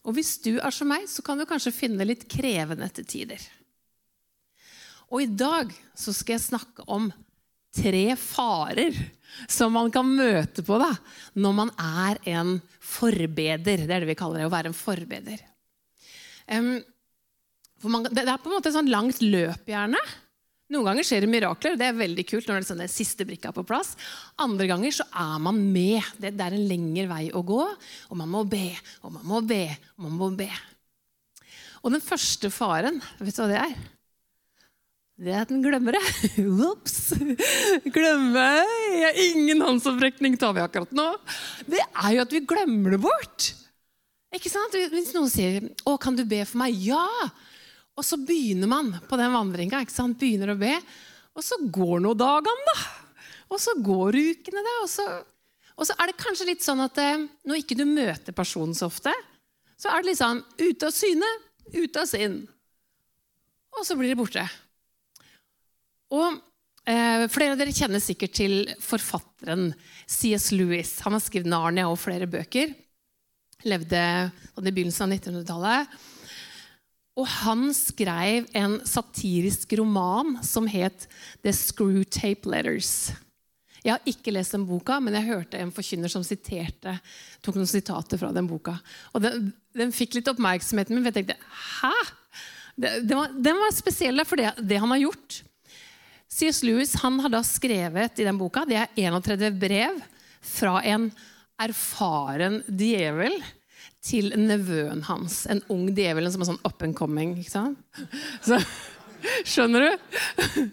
Og 0.06 0.15
hvis 0.17 0.37
du 0.44 0.55
er 0.56 0.75
som 0.75 0.88
meg, 0.91 1.09
så 1.11 1.23
kan 1.27 1.38
du 1.38 1.47
kanskje 1.49 1.75
finne 1.75 1.99
det 2.00 2.09
litt 2.09 2.27
krevende 2.31 2.88
til 2.94 3.06
tider. 3.11 3.43
Og 5.11 5.23
i 5.23 5.31
dag 5.31 5.71
så 5.99 6.15
skal 6.15 6.37
jeg 6.37 6.47
snakke 6.47 6.87
om 6.91 7.11
tre 7.77 8.09
farer 8.19 8.97
som 9.50 9.75
man 9.77 9.91
kan 9.93 10.09
møte 10.09 10.65
på 10.67 10.79
da, 10.81 10.93
når 11.37 11.56
man 11.59 11.73
er 11.83 12.21
en 12.33 12.56
forbeder. 12.81 13.85
Det 13.85 13.94
er 13.94 14.03
det 14.03 14.11
vi 14.11 14.19
kaller 14.19 14.43
det, 14.43 14.49
å 14.49 14.55
være 14.55 14.73
en 14.73 14.79
forbeder. 14.79 15.43
Um, 16.47 16.79
for 17.83 17.93
man, 17.93 18.06
det, 18.09 18.25
er 18.25 18.38
på 18.41 18.49
en 18.49 18.56
måte 18.56 18.71
et 18.71 18.79
sånn 18.79 18.91
langt 18.91 19.21
løp, 19.23 19.67
gjerne. 19.69 20.00
Noen 20.75 20.89
ganger 20.89 21.07
skjer 21.07 21.23
det 21.23 21.31
mirakler. 21.31 21.77
Det 21.79 21.87
er 21.87 21.99
veldig 21.99 22.25
kult 22.27 22.49
når 22.49 22.59
det 22.59 22.65
er 22.65 22.69
sånn, 22.73 22.85
siste 22.91 23.27
brikka 23.29 23.53
på 23.55 23.63
plass. 23.67 23.93
Andre 24.43 24.67
ganger 24.71 24.95
så 24.97 25.07
er 25.15 25.37
man 25.43 25.61
med. 25.71 26.03
Det, 26.19 26.33
er 26.35 26.57
en 26.57 26.67
lengre 26.67 27.07
vei 27.11 27.27
å 27.31 27.45
gå, 27.47 27.61
og 28.11 28.19
man 28.19 28.33
må 28.33 28.43
be, 28.51 28.73
og 29.07 29.15
man 29.15 29.29
må 29.31 29.43
be, 29.47 29.65
og 29.97 30.09
man 30.09 30.17
må 30.19 30.31
be. 30.39 30.51
Og 31.85 31.95
den 31.95 32.03
første 32.03 32.51
faren, 32.51 32.99
vet 33.21 33.37
du 33.37 33.45
hva 33.45 33.53
det 33.53 33.61
er? 33.63 33.77
det 35.17 35.33
er 35.33 35.45
at 35.47 35.53
den 35.53 35.63
glemmer 35.65 35.97
det. 35.97 36.03
Ops! 36.71 37.15
Glemme 37.95 38.49
ja, 39.01 39.12
Ingen 39.31 39.62
håndsopprekning 39.65 40.37
tar 40.41 40.53
vi 40.57 40.65
akkurat 40.65 40.93
nå. 40.97 41.07
Det 41.65 41.81
er 41.81 42.11
jo 42.17 42.27
at 42.27 42.35
vi 42.35 42.43
glemmer 42.45 42.97
det 42.97 43.01
bort. 43.07 43.53
Ikke 44.37 44.53
sant? 44.53 44.75
Hvis 44.93 45.15
noen 45.17 45.31
sier 45.33 45.62
'Å, 45.87 45.97
kan 46.03 46.19
du 46.19 46.27
be 46.29 46.43
for 46.45 46.61
meg?' 46.61 46.77
Ja! 46.85 47.07
Og 47.97 48.05
så 48.05 48.19
begynner 48.21 48.69
man 48.69 48.93
på 49.09 49.19
den 49.19 49.33
vandringa. 49.33 49.81
Begynner 50.21 50.53
å 50.53 50.61
be. 50.61 50.75
Og 51.37 51.45
så 51.45 51.59
går 51.73 52.03
nå 52.05 52.13
dagene, 52.17 52.67
da. 52.69 52.77
Og 53.53 53.63
så 53.63 53.77
går 53.81 54.17
ukene, 54.17 54.65
da. 54.65 54.75
Og 54.83 54.91
så, 54.91 55.07
og 55.77 55.89
så 55.89 55.97
er 55.97 56.11
det 56.11 56.21
kanskje 56.21 56.49
litt 56.51 56.65
sånn 56.65 56.83
at 56.85 56.99
eh, 57.01 57.25
når 57.49 57.63
ikke 57.63 57.79
du 57.79 57.87
møter 57.89 58.37
personen 58.37 58.77
så 58.77 58.91
ofte, 58.91 59.13
så 59.77 59.93
er 59.93 60.03
det 60.03 60.13
litt 60.13 60.21
sånn 60.21 60.43
ute 60.61 60.89
av 60.89 60.95
syne, 60.97 61.31
ute 61.73 62.03
av 62.03 62.09
sinn. 62.09 62.41
Og 63.77 63.85
så 63.85 63.97
blir 63.99 64.13
det 64.13 64.19
borte. 64.21 64.45
Og 66.17 66.39
eh, 66.89 67.27
Flere 67.33 67.55
av 67.55 67.61
dere 67.61 67.77
kjenner 67.77 68.03
sikkert 68.03 68.37
til 68.39 68.59
forfatteren 68.81 69.71
C.S. 70.07 70.51
Lewis. 70.57 70.99
Han 71.05 71.17
har 71.17 71.25
skrevet 71.25 71.49
'Narnia' 71.51 71.89
og 71.91 72.01
flere 72.01 72.29
bøker. 72.31 72.73
Levde 73.67 74.03
sånn 74.55 74.69
i 74.69 74.73
begynnelsen 74.73 75.09
av 75.09 75.17
1900-tallet. 75.17 75.97
Og 77.17 77.29
han 77.43 77.71
skrev 77.73 78.49
en 78.57 78.81
satirisk 78.85 79.73
roman 79.81 80.37
som 80.45 80.67
het 80.69 81.09
'The 81.43 81.53
Screwtape 81.53 82.45
Letters'. 82.45 83.15
Jeg 83.87 83.95
har 83.95 84.03
ikke 84.05 84.33
lest 84.35 84.53
den 84.53 84.67
boka, 84.67 84.99
men 85.01 85.15
jeg 85.15 85.29
hørte 85.29 85.59
en 85.62 85.71
forkynner 85.71 86.11
som 86.11 86.25
siterte, 86.26 86.97
tok 87.40 87.55
noen 87.55 87.71
sitater 87.71 88.19
fra 88.19 88.33
den 88.35 88.49
boka. 88.50 88.75
Og 89.14 89.23
Den, 89.23 89.52
den 89.73 89.93
fikk 89.95 90.14
litt 90.19 90.29
oppmerksomheten 90.29 90.95
min, 90.95 91.05
for 91.05 91.12
jeg 91.12 91.25
tenkte 91.25 91.38
'hæ?! 91.40 91.95
Den 92.76 93.17
var, 93.17 93.29
den 93.33 93.57
var 93.57 93.73
spesiell 93.73 94.25
for 94.29 94.37
det, 94.37 94.52
det 94.61 94.76
han 94.76 94.90
har 94.90 94.99
gjort. 94.99 95.43
C.S. 96.29 96.62
Lewis 96.62 96.95
han 97.00 97.21
har 97.21 97.33
da 97.33 97.40
skrevet 97.47 98.19
i 98.21 98.26
den 98.26 98.37
boka 98.37 98.67
det 98.69 98.76
er 98.76 98.90
31 98.99 99.55
brev 99.57 100.02
fra 100.45 100.83
en 100.85 101.07
erfaren 101.57 102.59
djevel 102.69 103.38
til 104.07 104.33
nevøen 104.39 105.03
hans. 105.09 105.45
En 105.51 105.63
ung 105.73 105.89
djevel 105.95 106.29
som 106.33 106.45
er 106.45 106.51
sånn 106.53 106.63
up 106.67 106.83
and 106.87 106.97
coming. 106.99 107.37
ikke 107.41 107.53
sant? 107.53 108.03
Så, 108.47 108.61
skjønner 109.49 109.87
du? 109.87 110.69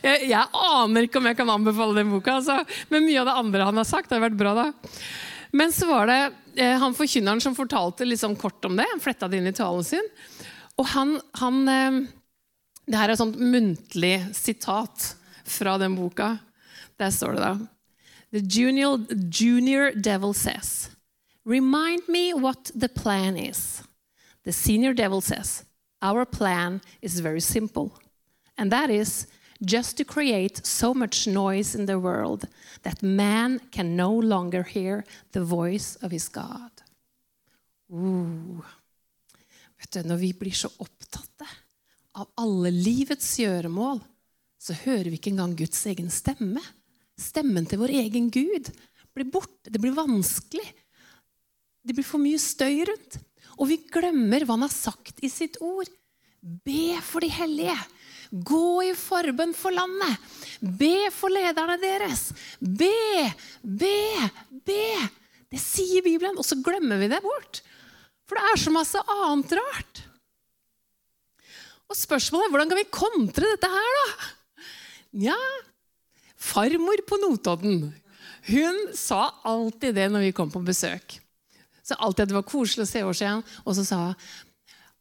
Jeg, 0.00 0.28
jeg, 0.30 0.40
aner 0.56 1.04
ikke 1.04 1.20
om 1.20 1.26
jeg 1.28 1.36
kan 1.36 1.50
anbefale 1.52 1.98
den 1.98 2.12
boka, 2.14 2.38
altså. 2.38 2.62
men 2.88 3.04
mye 3.04 3.20
av 3.20 3.28
det 3.28 3.38
andre 3.42 3.66
han 3.68 3.76
har 3.76 3.88
sagt, 3.88 4.12
har 4.14 4.22
vært 4.24 4.38
bra. 4.40 4.54
da. 4.56 4.92
Men 5.56 5.72
så 5.72 5.88
var 5.90 6.08
det 6.08 6.20
eh, 6.56 6.76
han 6.80 6.96
forkynneren 6.96 7.42
som 7.44 7.56
fortalte 7.56 8.08
liksom 8.08 8.38
kort 8.40 8.64
om 8.64 8.76
det. 8.78 8.86
Han 8.92 9.02
fletta 9.04 9.28
det 9.28 9.40
inn 9.40 9.50
i 9.50 9.56
talen 9.56 9.84
sin. 9.84 10.08
Og 10.80 10.88
han, 10.92 11.16
han 11.40 11.60
eh, 11.72 12.00
det 12.86 12.98
her 12.98 13.10
er 13.10 13.16
et 13.16 13.20
sånt 13.22 13.38
muntlig 13.40 14.16
sitat 14.36 15.12
fra 15.46 15.76
den 15.82 15.96
boka. 15.98 16.36
Der 17.00 17.12
står 17.12 17.36
det 17.36 17.44
da 17.44 17.56
The 18.34 18.42
junior, 18.42 18.98
junior 19.30 19.92
devil 19.94 20.34
says, 20.34 20.90
Remind 21.46 22.02
me 22.08 22.34
what 22.34 22.72
the 22.74 22.88
plan 22.88 23.36
is. 23.36 23.82
The 24.42 24.52
senior 24.52 24.92
devil 24.92 25.20
says, 25.20 25.64
Our 26.02 26.24
plan 26.24 26.80
is 27.00 27.20
very 27.20 27.40
simple, 27.40 27.92
and 28.58 28.72
that 28.72 28.90
is 28.90 29.28
just 29.64 29.96
to 29.96 30.04
create 30.04 30.66
so 30.66 30.92
much 30.92 31.28
noise 31.28 31.76
in 31.76 31.86
the 31.86 32.00
world 32.00 32.48
that 32.82 33.00
man 33.00 33.60
can 33.70 33.96
no 33.96 34.12
longer 34.12 34.64
hear 34.64 35.04
the 35.32 35.44
voice 35.44 35.96
of 36.02 36.10
his 36.10 36.28
God. 36.28 36.72
Uh. 37.92 38.60
Vet 39.78 39.92
du, 39.92 40.02
når 40.08 40.16
vi 40.16 40.32
blir 40.32 40.56
så 40.56 40.70
opptatte 40.82 41.46
av 42.16 42.26
alle 42.34 42.72
livets 42.72 43.36
gjøremål, 43.38 44.00
så 44.58 44.74
hører 44.82 45.12
vi 45.12 45.20
ikke 45.20 45.30
engang 45.34 45.54
Guds 45.54 45.84
egen 45.86 46.08
stemme. 46.10 46.62
Stemmen 47.16 47.68
til 47.68 47.78
vår 47.84 47.92
egen 48.02 48.30
Gud 48.34 48.72
blir 49.14 49.30
borte. 49.30 49.70
Det 49.70 49.78
blir 49.78 49.94
vanskelig. 49.94 50.64
Det 51.86 51.94
blir 51.94 52.06
for 52.06 52.22
mye 52.22 52.38
støy 52.42 52.82
rundt. 52.88 53.20
Og 53.56 53.70
vi 53.70 53.78
glemmer 53.92 54.44
hva 54.44 54.56
han 54.56 54.66
har 54.66 54.74
sagt 54.74 55.22
i 55.24 55.30
sitt 55.32 55.60
ord. 55.64 55.88
Be 56.40 56.96
for 57.04 57.24
de 57.24 57.30
hellige. 57.32 57.76
Gå 58.30 58.88
i 58.88 58.94
forbønn 58.98 59.54
for 59.56 59.74
landet. 59.74 60.18
Be 60.60 61.08
for 61.14 61.32
lederne 61.32 61.78
deres. 61.80 62.28
Be, 62.58 62.90
be, 63.62 64.00
be. 64.66 64.82
Det 65.46 65.62
sier 65.62 66.02
Bibelen, 66.04 66.36
og 66.36 66.44
så 66.44 66.58
glemmer 66.58 66.98
vi 67.00 67.08
det 67.12 67.22
bort. 67.24 67.62
For 68.26 68.38
det 68.38 68.50
er 68.50 68.60
så 68.60 68.72
masse 68.74 69.02
annet 69.14 69.54
rart. 69.56 70.02
Og 71.86 71.94
spørsmålet 71.94 72.48
er 72.48 72.54
hvordan 72.54 72.72
kan 72.72 72.80
vi 72.80 72.90
kontre 72.90 73.52
dette 73.52 73.70
her, 73.70 74.00
da? 74.00 74.32
Ja, 75.30 75.38
farmor 76.36 77.00
på 77.06 77.16
Notodden 77.22 77.86
hun 78.46 78.76
sa 78.94 79.30
alltid 79.46 79.96
det 79.96 80.10
når 80.12 80.28
vi 80.28 80.34
kom 80.36 80.50
på 80.52 80.62
besøk. 80.66 81.16
Så 81.86 81.94
alltid 82.02 82.26
at 82.26 82.32
det 82.32 82.38
var 82.40 82.48
koselig 82.48 82.86
å 82.86 82.90
se 82.90 83.02
oss 83.06 83.22
igjen. 83.22 83.44
Og 83.64 83.78
så 83.78 83.86
sa 83.86 84.02
hun 84.08 84.20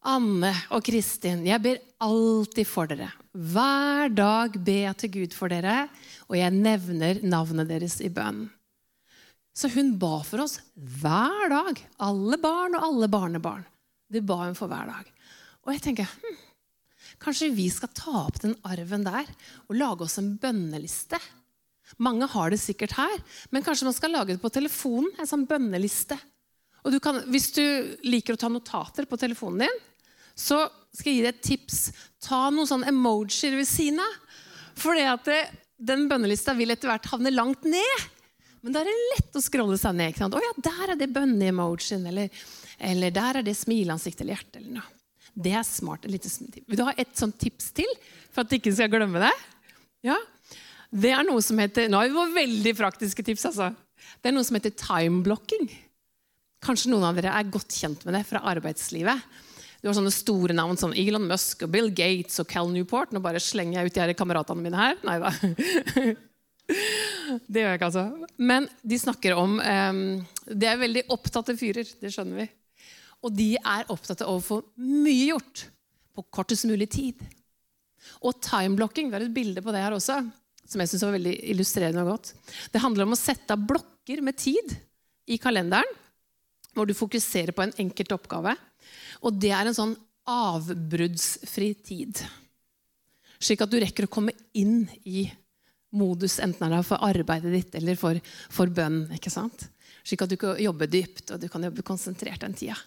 Anne 0.05 0.51
og 0.69 0.83
Kristin, 0.85 1.41
jeg 1.47 1.57
ber 1.63 1.79
alltid 2.05 2.67
for 2.69 2.89
dere. 2.91 3.07
Hver 3.33 4.11
dag 4.13 4.53
ber 4.53 4.83
jeg 4.83 4.97
til 5.01 5.11
Gud 5.15 5.33
for 5.33 5.49
dere, 5.49 5.87
og 6.29 6.37
jeg 6.37 6.53
nevner 6.53 7.23
navnet 7.25 7.71
deres 7.71 7.97
i 8.05 8.11
bønn. 8.13 8.43
Så 9.55 9.71
hun 9.73 9.95
ba 9.97 10.19
for 10.27 10.43
oss 10.43 10.59
hver 10.75 11.49
dag. 11.49 11.79
Alle 12.05 12.37
barn 12.43 12.77
og 12.77 12.85
alle 12.85 13.09
barnebarn. 13.09 13.65
Det 14.11 14.21
ba 14.27 14.43
hun 14.43 14.57
for 14.57 14.69
hver 14.69 14.91
dag. 14.91 15.09
Og 15.65 15.73
jeg 15.73 15.81
tenker 15.87 16.05
hm, 16.11 16.37
kanskje 17.23 17.53
vi 17.55 17.65
skal 17.73 17.89
ta 17.95 18.27
opp 18.27 18.37
den 18.43 18.53
arven 18.67 19.07
der 19.07 19.25
og 19.65 19.79
lage 19.79 20.05
oss 20.05 20.19
en 20.21 20.35
bønneliste. 20.37 21.17
Mange 21.97 22.27
har 22.29 22.51
det 22.51 22.61
sikkert 22.61 22.93
her, 22.99 23.17
men 23.49 23.65
kanskje 23.65 23.87
man 23.87 23.95
skal 23.95 24.13
lage 24.13 24.35
det 24.35 24.43
på 24.43 24.53
telefonen. 24.53 25.09
en 25.17 25.29
sånn 25.29 25.47
bønneliste. 25.49 26.19
Og 26.85 26.93
du 26.93 26.99
kan, 27.01 27.23
Hvis 27.33 27.49
du 27.55 27.63
liker 28.05 28.35
å 28.35 28.39
ta 28.39 28.49
notater 28.51 29.07
på 29.09 29.17
telefonen 29.17 29.65
din, 29.65 29.79
så 30.37 30.67
skal 30.93 31.11
jeg 31.11 31.17
gi 31.17 31.23
deg 31.25 31.33
et 31.33 31.45
tips. 31.47 31.79
Ta 32.23 32.47
noen 32.53 32.69
sånne 32.69 32.91
emojier 32.91 33.55
ved 33.57 33.67
siden 33.67 34.01
av. 34.03 34.19
For 34.77 34.99
den 35.75 36.05
bønnelista 36.11 36.53
vil 36.55 36.73
etter 36.73 36.91
hvert 36.91 37.07
havne 37.11 37.33
langt 37.33 37.63
ned. 37.67 38.05
Men 38.65 38.73
da 38.73 38.81
er 38.81 38.89
det 38.89 39.09
lett 39.13 39.37
å 39.37 39.43
scrolle 39.43 39.77
seg 39.79 39.95
ned. 39.97 40.19
Å 40.19 40.41
ja, 40.41 40.51
der 40.65 40.93
er 40.93 40.99
det 40.99 41.11
bønne-emojien. 41.13 42.05
Eller, 42.09 42.45
eller, 42.77 43.13
der 43.13 43.39
er 43.39 43.45
det 43.45 43.55
smileansikt 43.57 44.21
eller 44.23 44.37
hjerte. 44.37 44.61
eller 44.61 44.79
noe. 44.79 44.91
Det 45.35 45.51
er 45.51 45.65
smart. 45.67 46.05
Vil 46.07 46.79
du 46.79 46.85
ha 46.87 46.93
et 46.97 47.11
sånt 47.19 47.37
tips 47.39 47.73
til 47.75 47.89
for 48.31 48.43
at 48.43 48.51
du 48.51 48.57
ikke 48.57 48.73
skal 48.75 48.91
glemme 48.91 49.21
det? 49.21 49.33
Ja. 50.07 50.15
Det 50.95 51.11
er 51.11 51.25
noe 51.27 51.43
som 51.43 51.59
heter 51.59 51.89
Nå 51.91 51.99
har 51.99 52.11
vi 52.13 52.39
veldig 52.39 52.75
praktiske 52.77 53.25
tips. 53.25 53.49
altså. 53.51 53.73
Det 54.21 54.31
er 54.31 54.35
noe 54.37 54.47
som 54.47 54.55
heter 54.57 54.73
time-blocking. 54.79 55.67
Kanskje 56.65 56.89
noen 56.89 57.05
av 57.05 57.17
dere 57.17 57.33
er 57.37 57.51
godt 57.53 57.75
kjent 57.77 58.05
med 58.07 58.17
det 58.17 58.23
fra 58.25 58.41
arbeidslivet. 58.49 59.21
Du 59.81 59.89
har 59.89 59.97
sånne 59.99 60.13
store 60.13 60.55
navn 60.57 60.79
som 60.81 60.95
Elon 60.97 61.27
Musk 61.29 61.61
og 61.67 61.69
Bill 61.75 61.91
Gates 61.93 62.39
og 62.41 62.47
Cal 62.49 62.71
Newport. 62.73 63.11
Nå 63.13 63.21
bare 63.21 63.41
slenger 63.43 63.77
jeg 63.77 63.91
ut 63.91 63.97
de 63.97 64.01
her 64.01 64.13
kameratene 64.17 64.65
mine 64.65 64.79
her. 64.79 64.97
Nei 65.05 65.19
da. 65.21 65.29
Det 67.45 67.61
gjør 67.61 67.69
jeg 67.69 67.77
ikke, 67.77 67.89
altså. 67.91 68.29
Men 68.41 68.65
de 68.81 68.97
snakker 68.97 69.35
om 69.37 69.59
um, 69.61 69.99
De 70.49 70.65
er 70.65 70.79
veldig 70.81 71.03
opptatte 71.13 71.53
fyrer. 71.59 71.91
Det 72.01 72.09
skjønner 72.13 72.41
vi. 72.41 72.47
Og 73.21 73.33
de 73.33 73.51
er 73.59 73.91
opptatt 73.93 74.23
av 74.25 74.33
å 74.33 74.41
få 74.41 74.57
mye 74.81 75.29
gjort 75.31 75.67
på 76.15 76.25
kortest 76.33 76.65
mulig 76.69 76.87
tid. 76.95 77.21
Og 78.25 78.39
timeblocking, 78.41 79.11
vi 79.11 79.17
har 79.17 79.25
et 79.25 79.35
bilde 79.35 79.61
på 79.65 79.73
det 79.73 79.83
her 79.83 79.95
også, 79.95 80.17
som 80.65 80.81
jeg 80.81 80.91
syns 80.91 81.05
var 81.05 81.15
veldig 81.17 81.35
illustrerende 81.53 82.05
og 82.05 82.15
godt. 82.15 82.33
Det 82.73 82.81
handler 82.81 83.05
om 83.05 83.13
å 83.13 83.19
sette 83.19 83.53
av 83.53 83.65
blokker 83.69 84.21
med 84.25 84.37
tid 84.39 84.75
i 85.29 85.39
kalenderen, 85.41 85.89
hvor 86.75 86.87
du 86.87 86.95
fokuserer 86.97 87.55
på 87.55 87.63
en 87.65 87.73
enkelt 87.85 88.13
oppgave. 88.15 88.55
Og 89.23 89.37
det 89.39 89.53
er 89.55 89.69
en 89.69 89.77
sånn 89.77 89.95
avbruddsfri 90.29 91.71
tid. 91.85 92.21
Slik 93.39 93.63
at 93.63 93.71
du 93.71 93.79
rekker 93.81 94.07
å 94.07 94.11
komme 94.11 94.33
inn 94.57 94.85
i 95.05 95.25
modus, 95.95 96.39
enten 96.43 96.73
er 96.73 96.83
for 96.83 97.03
arbeidet 97.05 97.53
ditt 97.53 97.77
eller 97.79 97.97
for, 97.99 98.19
for 98.51 98.71
bønn. 98.71 99.05
ikke 99.15 99.31
sant? 99.31 99.67
Slik 100.05 100.25
at 100.25 100.31
du 100.31 100.37
kan 100.39 100.59
jobbe 100.61 100.89
dypt 100.91 101.33
og 101.33 101.41
du 101.41 101.47
kan 101.51 101.63
jobbe 101.65 101.85
konsentrert 101.85 102.43
den 102.43 102.57
tida. 102.57 102.77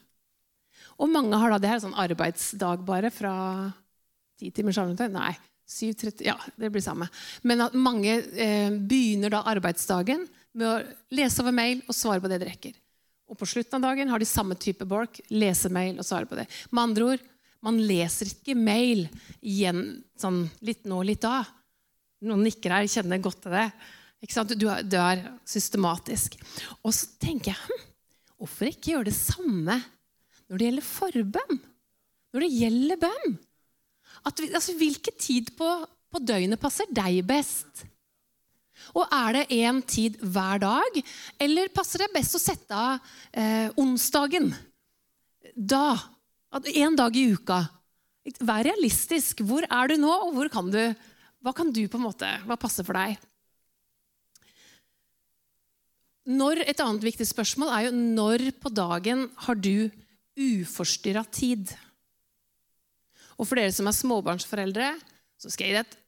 Og 0.98 1.10
mange 1.10 1.38
har 1.38 1.54
da 1.54 1.60
det 1.62 1.70
her 1.70 1.82
sånn 1.82 1.96
arbeidsdag 1.98 2.82
bare 2.86 3.10
fra 3.14 3.34
ti 4.38 4.50
timer 4.54 4.74
sammenheng. 4.74 5.14
Nei, 5.14 5.34
7.30 5.68 6.26
Ja, 6.26 6.34
det 6.58 6.72
blir 6.74 6.82
samme. 6.82 7.06
Men 7.46 7.62
at 7.68 7.76
mange 7.78 8.18
eh, 8.18 8.70
begynner 8.72 9.32
da 9.34 9.44
arbeidsdagen 9.50 10.26
med 10.58 10.66
å 10.66 10.76
lese 11.14 11.42
over 11.44 11.54
mail 11.54 11.84
og 11.86 11.94
svare 11.94 12.22
på 12.22 12.30
det 12.30 12.40
de 12.42 12.50
rekker. 12.50 12.76
Og 13.28 13.36
på 13.36 13.48
slutten 13.48 13.76
av 13.76 13.90
dagen 13.90 14.08
har 14.08 14.20
de 14.20 14.28
samme 14.28 14.56
type 14.56 14.86
bork. 14.88 15.20
leser 15.28 15.72
mail 15.72 15.98
og 15.98 16.06
svare 16.06 16.28
på 16.28 16.38
det. 16.38 16.46
Med 16.70 16.82
andre 16.82 17.10
ord, 17.12 17.26
man 17.64 17.80
leser 17.82 18.30
ikke 18.30 18.56
mail 18.56 19.06
igjen 19.42 20.02
sånn 20.18 20.44
litt 20.64 20.86
nå, 20.88 21.02
litt 21.04 21.22
da. 21.24 21.42
Noen 22.24 22.44
nikker 22.46 22.74
her, 22.74 22.88
kjenner 22.90 23.20
godt 23.22 23.42
til 23.44 23.54
det. 23.54 23.68
Du 24.18 24.66
er, 24.66 24.82
du, 24.82 24.96
er, 24.98 25.20
systematisk. 25.46 26.38
Og 26.82 26.94
så 26.94 27.10
tenker 27.22 27.52
jeg 27.52 27.60
hm, 27.68 27.84
hvorfor 28.40 28.70
ikke 28.70 28.94
gjøre 28.96 29.10
det 29.10 29.18
samme 29.18 29.76
når 30.48 30.56
det 30.56 30.68
gjelder 30.70 30.88
forbønn? 30.88 31.60
Når 32.34 32.44
det 32.44 32.50
gjelder 32.54 33.02
bønn? 33.04 33.36
At, 34.26 34.42
altså, 34.48 34.74
hvilken 34.78 35.14
tid 35.20 35.52
på, 35.58 35.68
på 36.10 36.22
døgnet 36.24 36.60
passer 36.60 36.90
deg 36.90 37.20
best? 37.28 37.84
Og 38.94 39.04
er 39.12 39.36
det 39.36 39.58
én 39.58 39.80
tid 39.86 40.18
hver 40.22 40.60
dag, 40.62 41.00
eller 41.40 41.72
passer 41.74 42.04
det 42.04 42.12
best 42.14 42.36
å 42.38 42.42
sette 42.42 42.74
av 42.74 43.10
eh, 43.32 43.68
onsdagen? 43.80 44.50
Da. 45.54 45.96
En 46.74 46.96
dag 46.96 47.16
i 47.16 47.28
uka. 47.34 47.62
Vær 48.44 48.66
realistisk. 48.66 49.42
Hvor 49.44 49.64
er 49.64 49.90
du 49.90 49.98
nå, 50.00 50.12
og 50.28 50.52
kan 50.52 50.70
du, 50.72 50.80
hva 51.44 51.54
kan 51.56 51.72
du 51.72 51.82
på 51.88 52.00
en 52.00 52.06
måte, 52.06 52.28
hva 52.48 52.58
passer 52.60 52.86
for 52.86 52.96
deg? 52.98 53.18
Når, 56.28 56.60
et 56.68 56.80
annet 56.84 57.04
viktig 57.06 57.24
spørsmål 57.24 57.70
er 57.72 57.86
jo 57.86 57.92
når 57.96 58.50
på 58.60 58.72
dagen 58.76 59.28
har 59.46 59.56
du 59.56 59.88
uforstyrra 60.36 61.24
tid? 61.32 61.70
Og 63.38 63.46
for 63.46 63.56
dere 63.56 63.72
som 63.72 63.88
er 63.88 63.96
småbarnsforeldre, 63.96 64.90
så 65.40 65.52
skal 65.52 65.68
jeg 65.68 65.72
gi 65.72 65.78
deg 65.78 65.86
et 65.86 65.98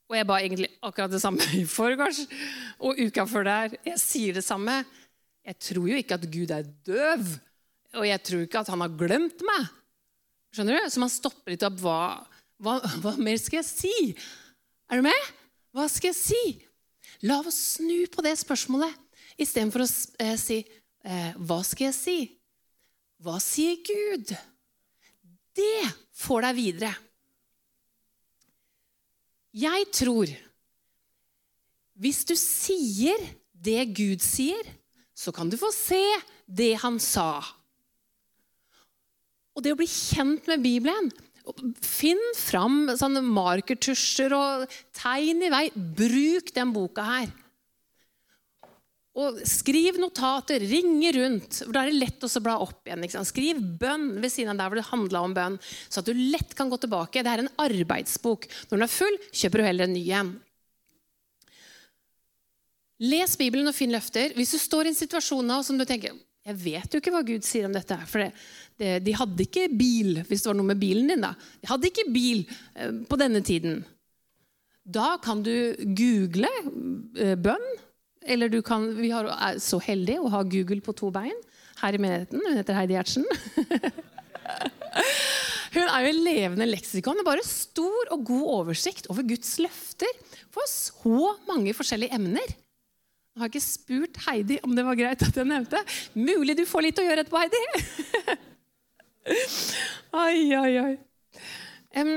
Og 0.07 0.15
jeg 0.15 0.27
ba 0.27 0.37
egentlig 0.39 0.69
akkurat 0.87 1.11
det 1.11 1.21
samme 1.21 1.43
i 1.59 1.65
forgårs 1.69 2.23
og 2.79 2.97
uka 2.97 3.27
før 3.29 3.49
der. 3.49 3.75
Jeg 3.91 4.01
sier 4.01 4.39
det 4.39 4.45
samme. 4.47 4.81
Jeg 5.47 5.59
tror 5.63 5.89
jo 5.91 5.99
ikke 5.99 6.17
at 6.17 6.29
Gud 6.31 6.51
er 6.51 6.65
døv, 6.87 7.27
og 7.95 8.03
jeg 8.07 8.23
tror 8.25 8.41
ikke 8.43 8.63
at 8.65 8.71
han 8.73 8.81
har 8.83 8.95
glemt 8.99 9.43
meg. 9.47 9.67
Skjønner 10.55 10.79
du? 10.79 10.89
Så 10.91 11.03
man 11.03 11.11
stopper 11.13 11.53
litt 11.53 11.65
opp. 11.67 11.79
Hva, 11.81 11.99
hva, 12.63 12.77
hva 13.03 13.13
mer 13.21 13.39
skal 13.41 13.61
jeg 13.61 13.69
si? 13.69 13.95
Er 14.87 15.01
du 15.01 15.07
med? 15.07 15.33
Hva 15.75 15.87
skal 15.91 16.13
jeg 16.13 16.19
si? 16.19 16.43
La 17.27 17.39
oss 17.41 17.57
snu 17.77 18.05
på 18.13 18.23
det 18.25 18.35
spørsmålet 18.39 18.93
istedenfor 19.41 19.83
å 19.83 19.87
eh, 20.23 20.35
si 20.39 20.61
eh, 20.61 21.31
Hva 21.37 21.61
skal 21.65 21.89
jeg 21.89 21.97
si? 21.97 22.17
Hva 23.23 23.37
sier 23.41 23.79
Gud? 23.85 24.33
Det 25.57 25.85
får 26.17 26.45
deg 26.45 26.57
videre. 26.57 26.91
Jeg 29.57 29.87
tror 29.89 30.29
hvis 31.97 32.21
du 32.29 32.35
sier 32.37 33.17
det 33.57 33.87
Gud 33.97 34.21
sier, 34.21 34.61
så 35.17 35.33
kan 35.33 35.49
du 35.49 35.57
få 35.57 35.71
se 35.73 36.03
det 36.45 36.75
han 36.83 36.99
sa. 37.01 37.41
Og 39.57 39.65
det 39.65 39.73
å 39.73 39.79
bli 39.79 39.89
kjent 39.89 40.45
med 40.49 40.61
Bibelen 40.61 41.09
Finn 41.79 42.19
fram 42.35 42.89
sånne 42.99 43.21
markertusjer 43.23 44.33
og 44.35 44.65
tegn 44.97 45.45
i 45.47 45.51
vei. 45.53 45.65
Bruk 45.73 46.51
den 46.55 46.73
boka 46.75 47.05
her. 47.07 47.29
Og 49.17 49.39
Skriv 49.49 49.97
notater, 49.97 50.61
ringe 50.61 51.13
rundt. 51.15 51.61
for 51.63 51.73
Da 51.73 51.85
er 51.85 51.89
det 51.89 52.01
lett 52.03 52.25
å 52.27 52.43
bla 52.43 52.57
opp 52.61 52.85
igjen. 52.85 53.07
Skriv 53.25 53.63
bønn 53.79 54.19
ved 54.21 54.33
siden 54.33 54.53
av 54.53 54.59
der 54.59 54.69
hvor 54.69 54.81
det 54.81 54.89
handla 54.91 55.23
om 55.25 55.33
bønn, 55.33 55.57
så 55.89 56.03
at 56.03 56.11
du 56.11 56.13
lett 56.13 56.53
kan 56.57 56.69
gå 56.69 56.77
tilbake. 56.83 57.23
Det 57.23 57.31
er 57.31 57.45
en 57.45 57.55
arbeidsbok. 57.63 58.45
Når 58.67 58.75
den 58.75 58.85
er 58.85 58.93
full, 58.93 59.17
kjøper 59.31 59.63
du 59.63 59.67
heller 59.69 59.87
en 59.87 59.95
ny 59.97 60.03
en. 60.19 60.35
Les 63.07 63.39
Bibelen 63.39 63.69
og 63.69 63.77
finn 63.77 63.93
løfter. 63.93 64.35
Hvis 64.37 64.53
du 64.53 64.61
står 64.61 64.85
i 64.85 64.93
en 64.93 64.99
situasjon 64.99 65.47
nå 65.47 65.63
som 65.65 65.79
du 65.79 65.85
tenker 65.87 66.13
jeg 66.47 66.59
vet 66.61 66.93
jo 66.93 67.01
ikke 67.01 67.11
hva 67.11 67.23
Gud 67.27 67.43
sier 67.43 67.67
om 67.67 67.75
dette. 67.75 67.97
for 68.07 68.23
det, 68.23 68.31
det, 68.79 68.91
De 69.03 69.15
hadde 69.17 69.43
ikke 69.43 69.67
bil 69.75 70.21
hvis 70.27 70.45
det 70.45 70.51
var 70.51 70.57
noe 70.59 70.69
med 70.69 70.79
bilen 70.79 71.11
din. 71.11 71.25
da. 71.25 71.33
De 71.61 71.67
hadde 71.71 71.89
ikke 71.89 72.07
bil 72.13 72.45
eh, 72.75 72.93
på 73.09 73.19
denne 73.19 73.41
tiden. 73.43 73.81
Da 74.87 75.17
kan 75.23 75.43
du 75.43 75.75
google 75.97 76.51
eh, 77.19 77.35
bønn. 77.35 77.67
Eller 78.27 78.51
du 78.51 78.61
kan, 78.65 78.89
vi 78.97 79.11
har, 79.11 79.27
er 79.31 79.59
så 79.63 79.79
heldige 79.79 80.19
å 80.19 80.31
ha 80.31 80.41
Google 80.43 80.83
på 80.83 80.95
to 80.95 81.11
bein 81.15 81.35
her 81.79 81.95
i 81.95 82.01
menigheten. 82.01 82.41
Hun 82.43 82.59
heter 82.59 82.75
Heidi 82.75 82.97
Gjertsen. 82.97 83.27
Hun 85.77 85.83
er 85.83 86.03
jo 86.03 86.11
en 86.11 86.23
levende 86.25 86.67
leksikon 86.67 87.23
bare 87.27 87.43
stor 87.45 88.11
og 88.15 88.23
god 88.27 88.45
oversikt 88.55 89.07
over 89.13 89.27
Guds 89.27 89.53
løfter 89.61 90.11
for 90.53 90.67
så 90.71 91.35
mange 91.47 91.75
forskjellige 91.77 92.15
emner. 92.17 92.55
Jeg 93.37 93.43
har 93.43 93.51
ikke 93.51 93.61
spurt 93.61 94.15
Heidi 94.25 94.55
om 94.65 94.71
det 94.73 94.81
var 94.81 94.97
greit 94.97 95.21
at 95.21 95.35
jeg 95.37 95.45
nevnte. 95.45 95.77
Mulig 96.17 96.55
du 96.57 96.63
får 96.65 96.87
litt 96.87 96.97
å 96.97 97.03
gjøre 97.05 97.21
etterpå, 97.21 97.37
Heidi. 97.37 97.59
oi, 100.25 100.39
oi, 100.57 100.71
oi. 100.81 100.95
Um, 102.01 102.15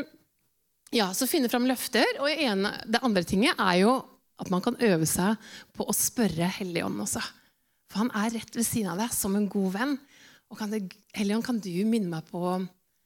ja, 0.96 1.10
så 1.12 1.28
finne 1.28 1.50
fram 1.52 1.68
løfter. 1.68 2.08
Og 2.24 2.32
ene, 2.32 2.72
det 2.88 3.02
andre 3.04 3.26
tinget 3.28 3.60
er 3.60 3.82
jo 3.82 3.92
at 4.40 4.48
man 4.48 4.64
kan 4.64 4.80
øve 4.80 5.04
seg 5.04 5.36
på 5.76 5.84
å 5.84 5.92
spørre 5.92 6.48
Helligånden 6.56 7.04
også. 7.04 7.20
For 7.92 8.06
han 8.06 8.14
er 8.16 8.38
rett 8.38 8.56
ved 8.56 8.64
siden 8.64 8.88
av 8.94 9.04
deg 9.04 9.12
som 9.12 9.36
en 9.36 9.50
god 9.52 9.76
venn. 9.76 9.96
Og 10.48 10.64
Helligånd, 10.64 11.44
kan 11.44 11.60
du 11.60 11.74
minne 11.84 12.08
meg 12.16 12.32
på 12.32 12.56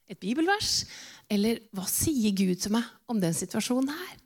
et 0.07 0.23
bibelvers? 0.23 0.85
Eller 1.27 1.65
hva 1.75 1.91
sier 1.91 2.31
Gud 2.31 2.63
til 2.63 2.79
meg 2.79 2.87
om 3.11 3.19
den 3.19 3.35
situasjonen 3.35 3.91
her? 3.91 4.21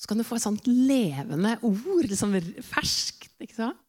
Så 0.00 0.08
kan 0.08 0.16
du 0.16 0.24
få 0.24 0.38
et 0.38 0.46
sånt 0.46 0.64
levende 0.66 1.58
ord, 1.60 2.06
liksom 2.08 2.32
ferskt. 2.64 3.28
ikke 3.36 3.58
sant? 3.58 3.80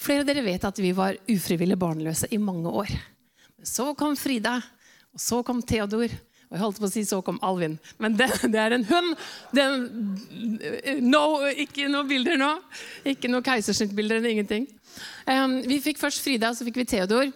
Flere 0.00 0.22
av 0.22 0.28
dere 0.28 0.44
vet 0.46 0.64
at 0.64 0.78
vi 0.80 0.92
var 0.96 1.18
ufrivillig 1.28 1.76
barnløse 1.80 2.30
i 2.30 2.38
mange 2.40 2.70
år. 2.70 2.92
Så 3.66 3.90
kom 3.98 4.14
Frida, 4.16 4.60
og 5.10 5.20
så 5.20 5.40
kom 5.44 5.58
Theodor, 5.66 6.14
og 6.50 6.54
jeg 6.54 6.62
holdt 6.62 6.78
på 6.80 6.86
å 6.86 6.92
si 6.92 7.02
så 7.06 7.18
kom 7.26 7.40
Alvin. 7.46 7.74
Men 7.98 8.14
det, 8.16 8.30
det 8.54 8.62
er 8.62 8.74
en 8.74 8.86
hund. 8.86 9.10
Den, 9.54 9.84
no, 11.04 11.24
ikke 11.50 11.90
noen 11.90 12.08
bilder 12.10 12.38
nå. 12.40 12.52
Ikke 13.12 13.30
noen 13.30 13.44
keisersnittbilder 13.46 14.18
eller 14.18 14.34
ingenting. 14.34 14.70
Um, 15.26 15.60
vi 15.66 15.82
fikk 15.82 16.00
først 16.00 16.22
Frida, 16.24 16.54
så 16.54 16.66
fikk 16.66 16.80
vi 16.80 16.88
Theodor. 16.94 17.30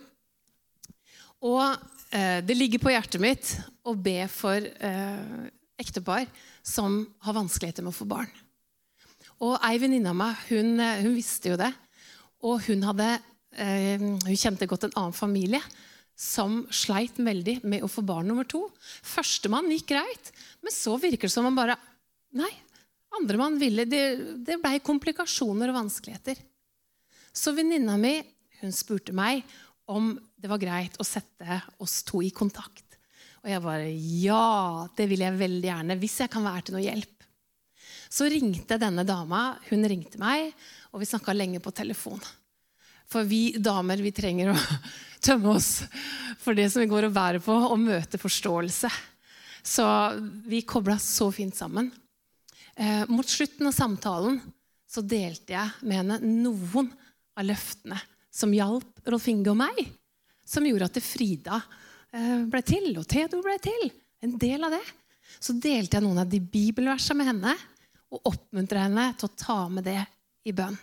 Og 1.45 1.63
uh, 1.63 2.41
det 2.47 2.59
ligger 2.59 2.83
på 2.83 2.95
hjertet 2.95 3.23
mitt 3.23 3.55
å 3.87 3.95
be 3.99 4.25
for 4.31 4.63
uh, 4.63 5.47
ektepar 5.79 6.27
som 6.65 7.03
har 7.27 7.37
vanskeligheter 7.37 7.85
med 7.85 7.93
å 7.93 7.99
få 7.99 8.09
barn. 8.09 8.31
Og 9.45 9.59
Ei 9.67 9.79
venninne 9.83 10.13
av 10.13 10.17
meg 10.17 10.45
hun, 10.49 10.79
eh, 10.81 11.03
hun, 11.05 11.15
visste 11.17 11.53
jo 11.53 11.59
det. 11.61 11.73
Og 12.45 12.63
hun, 12.69 12.85
hadde, 12.89 13.09
eh, 13.53 13.99
hun 14.01 14.39
kjente 14.39 14.69
godt 14.71 14.89
en 14.89 14.97
annen 14.97 15.17
familie 15.17 15.61
som 16.17 16.63
sleit 16.71 17.19
veldig 17.19 17.65
med 17.65 17.83
å 17.83 17.91
få 17.91 18.05
barn 18.07 18.29
nummer 18.31 18.47
to. 18.47 18.69
Førstemann 19.03 19.71
gikk 19.75 19.91
greit, 19.93 20.31
men 20.63 20.73
så 20.73 20.95
virker 21.01 21.27
det 21.27 21.35
som 21.35 21.47
man 21.47 21.59
bare 21.59 21.77
Nei, 22.35 22.51
andremann 23.15 23.61
ville 23.61 23.85
Det, 23.87 24.43
det 24.43 24.57
blei 24.59 24.81
komplikasjoner 24.83 25.71
og 25.71 25.77
vanskeligheter. 25.77 26.35
Så 27.31 27.53
venninna 27.55 27.95
mi 27.97 28.17
hun 28.59 28.73
spurte 28.75 29.15
meg 29.15 29.45
om 29.87 30.15
det 30.35 30.51
var 30.51 30.59
greit 30.59 30.97
å 30.99 31.07
sette 31.07 31.61
oss 31.79 32.03
to 32.03 32.23
i 32.25 32.33
kontakt. 32.35 32.94
Og 33.45 33.51
jeg 33.53 33.61
bare 33.61 33.91
Ja, 33.93 34.89
det 34.97 35.07
vil 35.11 35.25
jeg 35.25 35.37
veldig 35.37 35.69
gjerne. 35.69 35.99
Hvis 36.01 36.17
jeg 36.23 36.33
kan 36.33 36.47
være 36.47 36.65
til 36.65 36.79
noe 36.79 36.85
hjelp. 36.87 37.27
Så 38.09 38.29
ringte 38.31 38.81
denne 38.81 39.05
dama. 39.05 39.59
Hun 39.69 39.85
ringte 39.91 40.21
meg, 40.23 40.55
og 40.95 41.03
vi 41.03 41.11
snakka 41.11 41.35
lenge 41.37 41.61
på 41.61 41.75
telefon. 41.77 42.23
For 43.11 43.27
vi 43.29 43.59
damer 43.61 44.01
vi 44.01 44.15
trenger 44.17 44.55
å 44.55 44.57
tømme 45.27 45.59
oss 45.59 45.85
for 46.41 46.57
det 46.57 46.71
som 46.73 46.81
vi 46.81 46.89
går 46.89 47.11
og 47.11 47.17
bærer 47.17 47.45
på, 47.45 47.53
og 47.53 47.77
møte 47.81 48.21
forståelse. 48.21 48.91
Så 49.65 49.85
vi 50.49 50.65
kobla 50.65 50.97
så 51.01 51.29
fint 51.33 51.57
sammen. 51.57 51.93
Eh, 52.77 53.05
mot 53.13 53.29
slutten 53.29 53.69
av 53.69 53.77
samtalen 53.77 54.41
så 54.89 55.05
delte 55.05 55.53
jeg 55.53 55.85
med 55.85 56.01
henne 56.01 56.19
noen 56.25 56.91
av 57.37 57.49
løftene 57.49 58.01
som 58.35 58.53
hjalp 58.57 59.05
Rolf 59.05 59.29
Inge 59.29 59.53
og 59.53 59.61
meg. 59.61 59.85
Som 60.49 60.65
gjorde 60.69 60.89
at 60.89 61.05
Frida 61.05 61.61
Eh, 61.61 61.84
ble 62.51 62.63
til, 62.67 62.93
og 63.01 63.07
Theodor 63.11 63.43
ble 63.45 63.59
til. 63.63 63.89
En 64.25 64.37
del 64.41 64.65
av 64.65 64.75
det. 64.75 64.85
Så 65.43 65.57
delte 65.59 65.99
jeg 65.99 66.05
noen 66.05 66.23
av 66.23 66.31
de 66.31 66.41
bibelversene 66.41 67.19
med 67.21 67.31
henne 67.33 67.55
og 68.15 68.31
oppmuntra 68.31 68.87
henne 68.87 69.09
til 69.19 69.29
å 69.29 69.37
ta 69.39 69.61
med 69.73 69.87
det 69.89 70.01
i 70.47 70.55
bønn. 70.55 70.77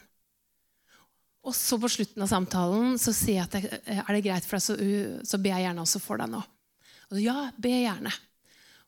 Og 1.41 1.55
så 1.57 1.77
på 1.81 1.89
slutten 1.89 2.21
av 2.21 2.29
samtalen 2.29 2.97
så 3.01 3.13
sier 3.15 3.39
jeg 3.39 3.47
at 3.47 3.55
det, 3.55 3.79
eh, 3.89 4.01
er 4.03 4.13
det 4.13 4.25
greit 4.25 4.45
for 4.45 4.59
deg, 4.59 4.65
så, 4.65 4.75
så 5.25 5.39
ber 5.41 5.55
jeg 5.55 5.65
gjerne 5.65 5.85
også 5.85 6.01
for 6.03 6.21
deg 6.21 6.29
nå. 6.29 6.41
Og 7.09 7.15
så, 7.15 7.21
ja, 7.23 7.37
be 7.57 7.71
gjerne. 7.81 8.13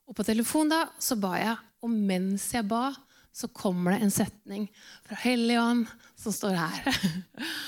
Og 0.10 0.18
på 0.18 0.26
telefon 0.28 0.70
da, 0.70 0.84
så 1.02 1.18
ba 1.18 1.34
jeg, 1.40 1.56
og 1.84 1.94
mens 1.94 2.50
jeg 2.54 2.68
ba, 2.70 2.92
så 3.34 3.50
kommer 3.50 3.96
det 3.96 4.04
en 4.06 4.14
setning 4.14 4.68
fra 5.08 5.18
Helligånd 5.24 5.88
som 6.20 6.36
står 6.36 6.60
her. 6.60 7.00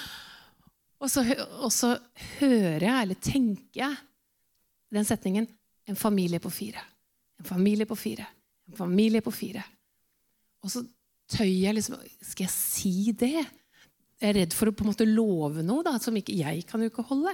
og, 1.02 1.08
så, 1.10 1.24
og 1.64 1.72
så 1.74 1.96
hører 2.38 2.86
jeg, 2.86 3.00
eller 3.00 3.24
tenker 3.24 3.82
jeg, 3.82 3.98
den 4.94 5.08
setningen 5.08 5.48
en 5.86 5.98
familie 5.98 6.40
på 6.42 6.50
fire. 6.50 6.82
En 7.40 7.46
familie 7.46 7.86
på 7.86 7.96
fire. 7.96 8.26
En 8.70 8.78
familie 8.78 9.22
på 9.22 9.32
fire. 9.34 9.64
Og 10.66 10.72
så 10.74 10.82
tøyer 11.30 11.68
jeg 11.68 11.78
liksom 11.78 12.02
Skal 12.22 12.48
jeg 12.48 12.54
si 12.54 12.96
det? 13.18 13.46
Jeg 14.16 14.30
er 14.32 14.38
redd 14.40 14.54
for 14.56 14.70
å 14.70 14.74
på 14.76 14.86
en 14.86 14.92
måte 14.94 15.08
love 15.08 15.64
noe 15.66 15.84
da, 15.86 15.98
som 16.02 16.16
ikke 16.16 16.38
jeg 16.38 16.64
kan 16.70 16.82
jo 16.82 16.90
ikke 16.90 17.06
holde. 17.10 17.34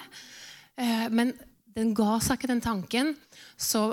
Eh, 0.76 1.08
men 1.14 1.32
den 1.72 1.94
ga 1.96 2.18
seg 2.20 2.40
ikke, 2.40 2.50
den 2.52 2.64
tanken. 2.64 3.14
Så 3.56 3.86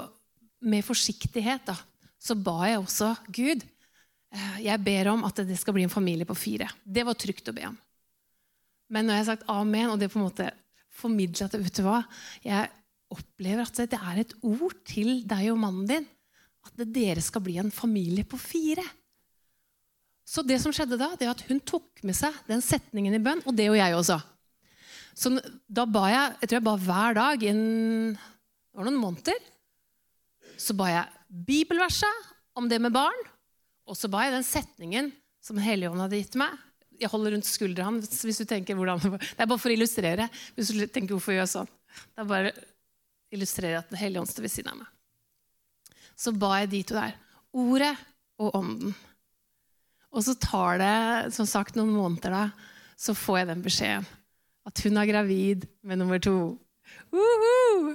med 0.64 0.86
forsiktighet 0.86 1.68
da, 1.68 1.76
så 2.18 2.34
ba 2.34 2.64
jeg 2.66 2.80
også 2.80 3.12
Gud 3.28 3.60
eh, 3.62 4.56
jeg 4.64 4.82
ber 4.82 5.12
om 5.12 5.26
at 5.28 5.44
det 5.46 5.58
skal 5.60 5.76
bli 5.76 5.84
en 5.86 5.92
familie 5.92 6.26
på 6.26 6.36
fire. 6.38 6.70
Det 6.82 7.04
var 7.06 7.18
trygt 7.18 7.52
å 7.52 7.54
be 7.54 7.68
om. 7.68 7.76
Men 8.88 9.06
når 9.06 9.18
jeg 9.18 9.24
har 9.24 9.30
sagt 9.34 9.52
amen, 9.52 9.92
og 9.92 10.00
det 10.00 10.08
på 10.10 10.18
en 10.18 10.26
måte 10.30 10.48
formidla 10.98 11.46
at 11.46 11.58
vet 11.60 11.76
du 11.76 11.84
hva, 11.84 12.00
jeg 12.42 12.72
opplever 13.12 13.64
at 13.64 13.82
det 13.90 13.98
er 13.98 14.22
et 14.22 14.34
ord 14.44 14.76
til 14.88 15.22
deg 15.28 15.50
og 15.52 15.60
mannen 15.62 15.88
din. 15.88 16.08
At 16.66 16.80
dere 16.92 17.22
skal 17.24 17.44
bli 17.44 17.56
en 17.60 17.72
familie 17.72 18.26
på 18.28 18.38
fire. 18.40 18.84
Så 20.28 20.44
det 20.44 20.58
som 20.60 20.74
skjedde 20.76 20.98
da, 21.00 21.14
det 21.16 21.30
at 21.30 21.44
hun 21.48 21.60
tok 21.64 22.02
med 22.04 22.16
seg 22.16 22.34
den 22.50 22.60
setningen 22.64 23.16
i 23.16 23.22
bønn, 23.22 23.40
og 23.48 23.56
det 23.56 23.68
gjorde 23.68 23.80
jeg 23.80 23.96
også. 23.96 24.18
Så 25.18 25.32
da 25.66 25.86
ba 25.88 26.04
jeg 26.12 26.34
jeg 26.42 26.50
tror 26.50 26.58
jeg 26.58 26.66
ba 26.68 26.74
hver 26.84 27.16
dag 27.18 27.46
i 27.48 27.54
det 27.58 28.76
var 28.76 28.86
noen 28.86 29.00
måneder. 29.00 29.38
Så 30.60 30.76
ba 30.76 30.90
jeg 30.92 31.42
bibelverset 31.48 32.28
om 32.58 32.68
det 32.70 32.78
med 32.82 32.94
barn, 32.94 33.24
og 33.88 33.96
så 33.98 34.10
ba 34.12 34.26
jeg 34.26 34.36
den 34.36 34.46
setningen 34.46 35.10
som 35.42 35.58
Helligånden 35.62 36.04
hadde 36.04 36.20
gitt 36.20 36.36
meg. 36.38 36.52
Jeg 36.98 37.10
holder 37.10 37.34
rundt 37.34 37.46
skulderen 37.46 38.00
hvis 38.02 38.40
du 38.42 38.46
tenker 38.46 38.76
hvordan, 38.78 39.00
Det 39.18 39.38
er 39.38 39.46
bare 39.48 39.58
for 39.58 39.70
å 39.70 39.74
illustrere. 39.74 40.28
hvis 40.54 40.70
du 40.74 40.86
tenker 40.86 41.14
hvorfor 41.14 41.32
jeg 41.32 41.40
gjør 41.40 41.52
sånn. 41.52 41.70
Det 42.12 42.22
er 42.22 42.28
bare 42.28 42.52
illustrerer 43.34 43.82
at 43.82 43.90
Den 43.90 44.00
hellige 44.00 44.22
ånd 44.22 44.30
står 44.30 44.46
ved 44.46 44.54
siden 44.54 44.72
av 44.72 44.80
meg. 44.82 44.88
Så 46.18 46.32
ba 46.34 46.56
jeg 46.62 46.72
de 46.72 46.82
to 46.86 46.96
der. 46.98 47.14
Ordet 47.54 47.94
og 48.38 48.56
Ånden. 48.58 48.94
Og 50.14 50.24
så 50.24 50.34
tar 50.40 50.80
det 50.80 51.34
som 51.36 51.46
sagt 51.48 51.76
noen 51.76 51.92
måneder, 51.92 52.32
da, 52.32 52.44
så 52.98 53.14
får 53.14 53.42
jeg 53.42 53.50
den 53.50 53.64
beskjeden. 53.64 54.08
At 54.68 54.80
hun 54.84 54.98
er 55.00 55.08
gravid 55.08 55.68
med 55.86 56.00
nummer 56.00 56.20
to. 56.22 56.56
Uhu! 57.12 57.94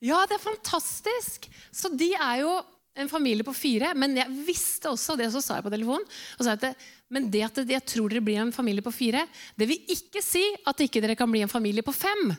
Ja, 0.00 0.24
det 0.28 0.36
er 0.36 0.42
fantastisk! 0.42 1.48
Så 1.70 1.92
de 1.94 2.12
er 2.14 2.42
jo 2.42 2.52
en 2.98 3.10
familie 3.10 3.46
på 3.46 3.54
fire. 3.54 3.92
Men 3.98 4.16
jeg 4.18 4.44
visste 4.46 4.90
også, 4.90 5.16
det 5.18 5.30
så 5.32 5.42
sa 5.44 5.58
jeg 5.58 5.66
på 5.66 5.72
telefonen, 5.72 6.06
at 6.40 6.64
det, 6.64 6.72
men 7.12 7.28
det 7.32 7.44
at 7.46 7.60
jeg 7.62 7.86
tror 7.86 8.10
dere 8.10 8.24
blir 8.24 8.40
en 8.42 8.54
familie 8.54 8.84
på 8.84 8.94
fire, 8.94 9.24
det 9.58 9.68
vil 9.70 9.92
ikke 9.94 10.22
si 10.24 10.44
at 10.66 10.82
ikke 10.84 11.02
dere 11.04 11.18
kan 11.18 11.30
bli 11.30 11.44
en 11.44 11.52
familie 11.52 11.84
på 11.86 11.94
fem. 11.94 12.30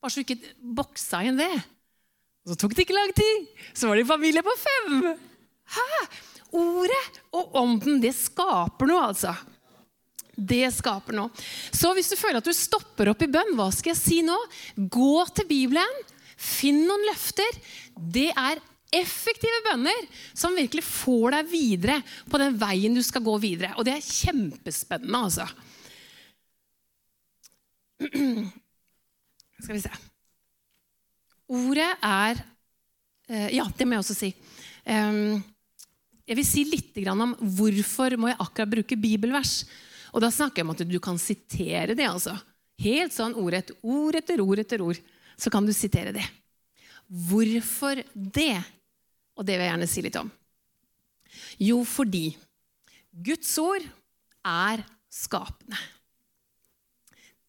Bare 0.00 0.12
så 0.12 0.22
du 0.22 0.26
ikke 0.26 0.54
boksa 0.76 1.22
inn 1.26 1.40
det. 1.40 1.50
Og 2.46 2.52
så 2.52 2.60
tok 2.62 2.76
det 2.76 2.86
ikke 2.86 2.94
lang 2.94 3.12
tid, 3.16 3.46
så 3.74 3.90
var 3.90 3.98
de 3.98 4.06
familie 4.06 4.44
på 4.46 4.54
fem. 4.60 5.00
Hæ? 5.76 5.86
Ordet 6.56 7.20
og 7.34 7.56
ånden, 7.58 7.98
det 8.00 8.14
skaper 8.14 8.86
noe, 8.86 9.08
altså. 9.08 9.32
Det 10.36 10.68
skaper 10.76 11.16
noe. 11.16 11.32
Så 11.74 11.90
hvis 11.96 12.12
du 12.12 12.16
føler 12.20 12.38
at 12.38 12.46
du 12.46 12.54
stopper 12.54 13.10
opp 13.10 13.24
i 13.24 13.30
bønn, 13.32 13.56
hva 13.58 13.70
skal 13.74 13.94
jeg 13.94 14.02
si 14.02 14.20
nå? 14.24 14.36
Gå 14.76 15.24
til 15.34 15.48
Bibelen. 15.48 16.00
Finn 16.36 16.84
noen 16.86 17.06
løfter. 17.08 17.58
Det 17.96 18.28
er 18.30 18.60
effektive 18.94 19.62
bønner 19.66 20.06
som 20.36 20.54
virkelig 20.56 20.84
får 20.86 21.34
deg 21.34 21.48
videre 21.50 21.96
på 22.30 22.38
den 22.40 22.54
veien 22.60 22.94
du 22.94 23.02
skal 23.04 23.24
gå 23.26 23.34
videre. 23.42 23.72
Og 23.80 23.88
det 23.88 23.96
er 23.96 24.06
kjempespennende, 24.06 25.18
altså. 25.26 25.48
Skal 29.60 29.76
vi 29.76 29.82
se. 29.84 29.92
Ordet 31.46 31.90
er 32.02 32.40
eh, 33.30 33.50
Ja, 33.56 33.66
det 33.70 33.86
må 33.86 33.96
jeg 33.96 34.04
også 34.04 34.16
si. 34.18 34.32
Jeg 34.86 36.38
vil 36.38 36.46
si 36.46 36.62
litt 36.66 36.98
om 37.10 37.34
hvorfor 37.58 38.14
må 38.18 38.30
jeg 38.30 38.38
akkurat 38.42 38.70
bruke 38.70 38.98
bibelvers. 38.98 39.64
Og 40.14 40.22
da 40.22 40.30
snakker 40.30 40.62
jeg 40.62 40.66
om 40.66 40.74
at 40.74 40.84
du 40.86 40.98
kan 41.02 41.18
sitere 41.18 41.94
det. 41.94 42.06
altså. 42.06 42.36
Helt 42.82 43.14
sånn 43.14 43.34
ord 43.38 43.56
etter 43.56 43.78
ord 43.82 44.18
etter 44.18 44.42
ord 44.42 44.62
etter 44.62 44.82
ord. 44.84 45.00
Så 45.36 45.52
kan 45.52 45.66
du 45.66 45.72
sitere 45.76 46.14
det. 46.16 46.24
Hvorfor 47.06 48.00
det? 48.14 48.58
Og 49.36 49.46
det 49.46 49.56
vil 49.56 49.66
jeg 49.66 49.72
gjerne 49.72 49.90
si 49.90 50.04
litt 50.06 50.18
om. 50.18 50.30
Jo, 51.60 51.82
fordi 51.84 52.30
Guds 53.26 53.52
ord 53.60 53.84
er 54.46 54.82
skapende. 55.12 55.78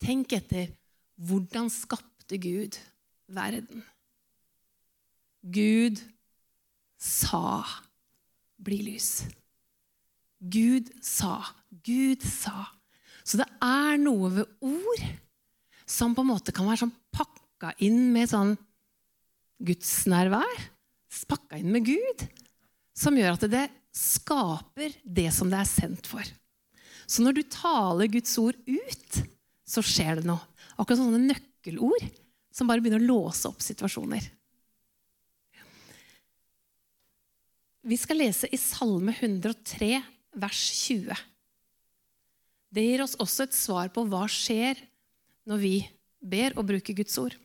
Tenk 0.04 0.36
etter 0.38 0.70
hvordan 1.18 1.70
skapte 1.74 2.38
Gud 2.42 2.78
verden? 3.28 3.84
Gud 5.42 6.02
sa 6.98 7.64
bli 8.58 8.82
lys. 8.86 9.26
Gud 10.40 10.90
sa. 11.02 11.40
Gud 11.86 12.24
sa. 12.26 12.68
Så 13.28 13.40
det 13.42 13.48
er 13.64 13.98
noe 14.02 14.32
ved 14.40 14.48
ord 14.64 15.06
som 15.88 16.14
på 16.16 16.24
en 16.24 16.32
måte 16.34 16.54
kan 16.56 16.68
være 16.68 16.86
sånn 16.86 16.96
pakka 17.16 17.74
inn 17.84 18.10
med 18.14 18.30
sånn 18.32 18.56
gudsnærvær. 19.64 20.66
Pakka 21.28 21.58
inn 21.60 21.72
med 21.74 21.88
Gud. 21.88 22.28
Som 22.98 23.18
gjør 23.18 23.38
at 23.38 23.48
det 23.52 23.66
skaper 23.96 24.94
det 25.04 25.32
som 25.34 25.50
det 25.52 25.62
er 25.64 25.70
sendt 25.70 26.10
for. 26.10 26.24
Så 27.08 27.24
når 27.24 27.38
du 27.38 27.44
taler 27.50 28.12
Guds 28.12 28.36
ord 28.42 28.58
ut, 28.68 29.20
så 29.68 29.84
skjer 29.84 30.20
det 30.20 30.28
noe. 30.28 30.44
Akkurat 30.78 31.02
sånne 31.02 31.22
nøkkelord 31.34 32.06
som 32.54 32.70
bare 32.70 32.82
begynner 32.82 33.02
å 33.02 33.10
låse 33.10 33.50
opp 33.50 33.62
situasjoner. 33.66 34.24
Vi 37.88 37.98
skal 38.00 38.20
lese 38.20 38.50
i 38.52 38.60
Salme 38.60 39.14
103, 39.16 40.02
vers 40.38 40.62
20. 40.84 41.18
Det 42.74 42.84
gir 42.84 43.04
oss 43.04 43.16
også 43.22 43.46
et 43.48 43.56
svar 43.56 43.92
på 43.96 44.04
hva 44.12 44.26
skjer 44.30 44.82
når 45.48 45.62
vi 45.62 45.76
ber 46.20 46.58
og 46.60 46.68
bruker 46.68 46.98
Guds 46.98 47.16
ord. 47.22 47.38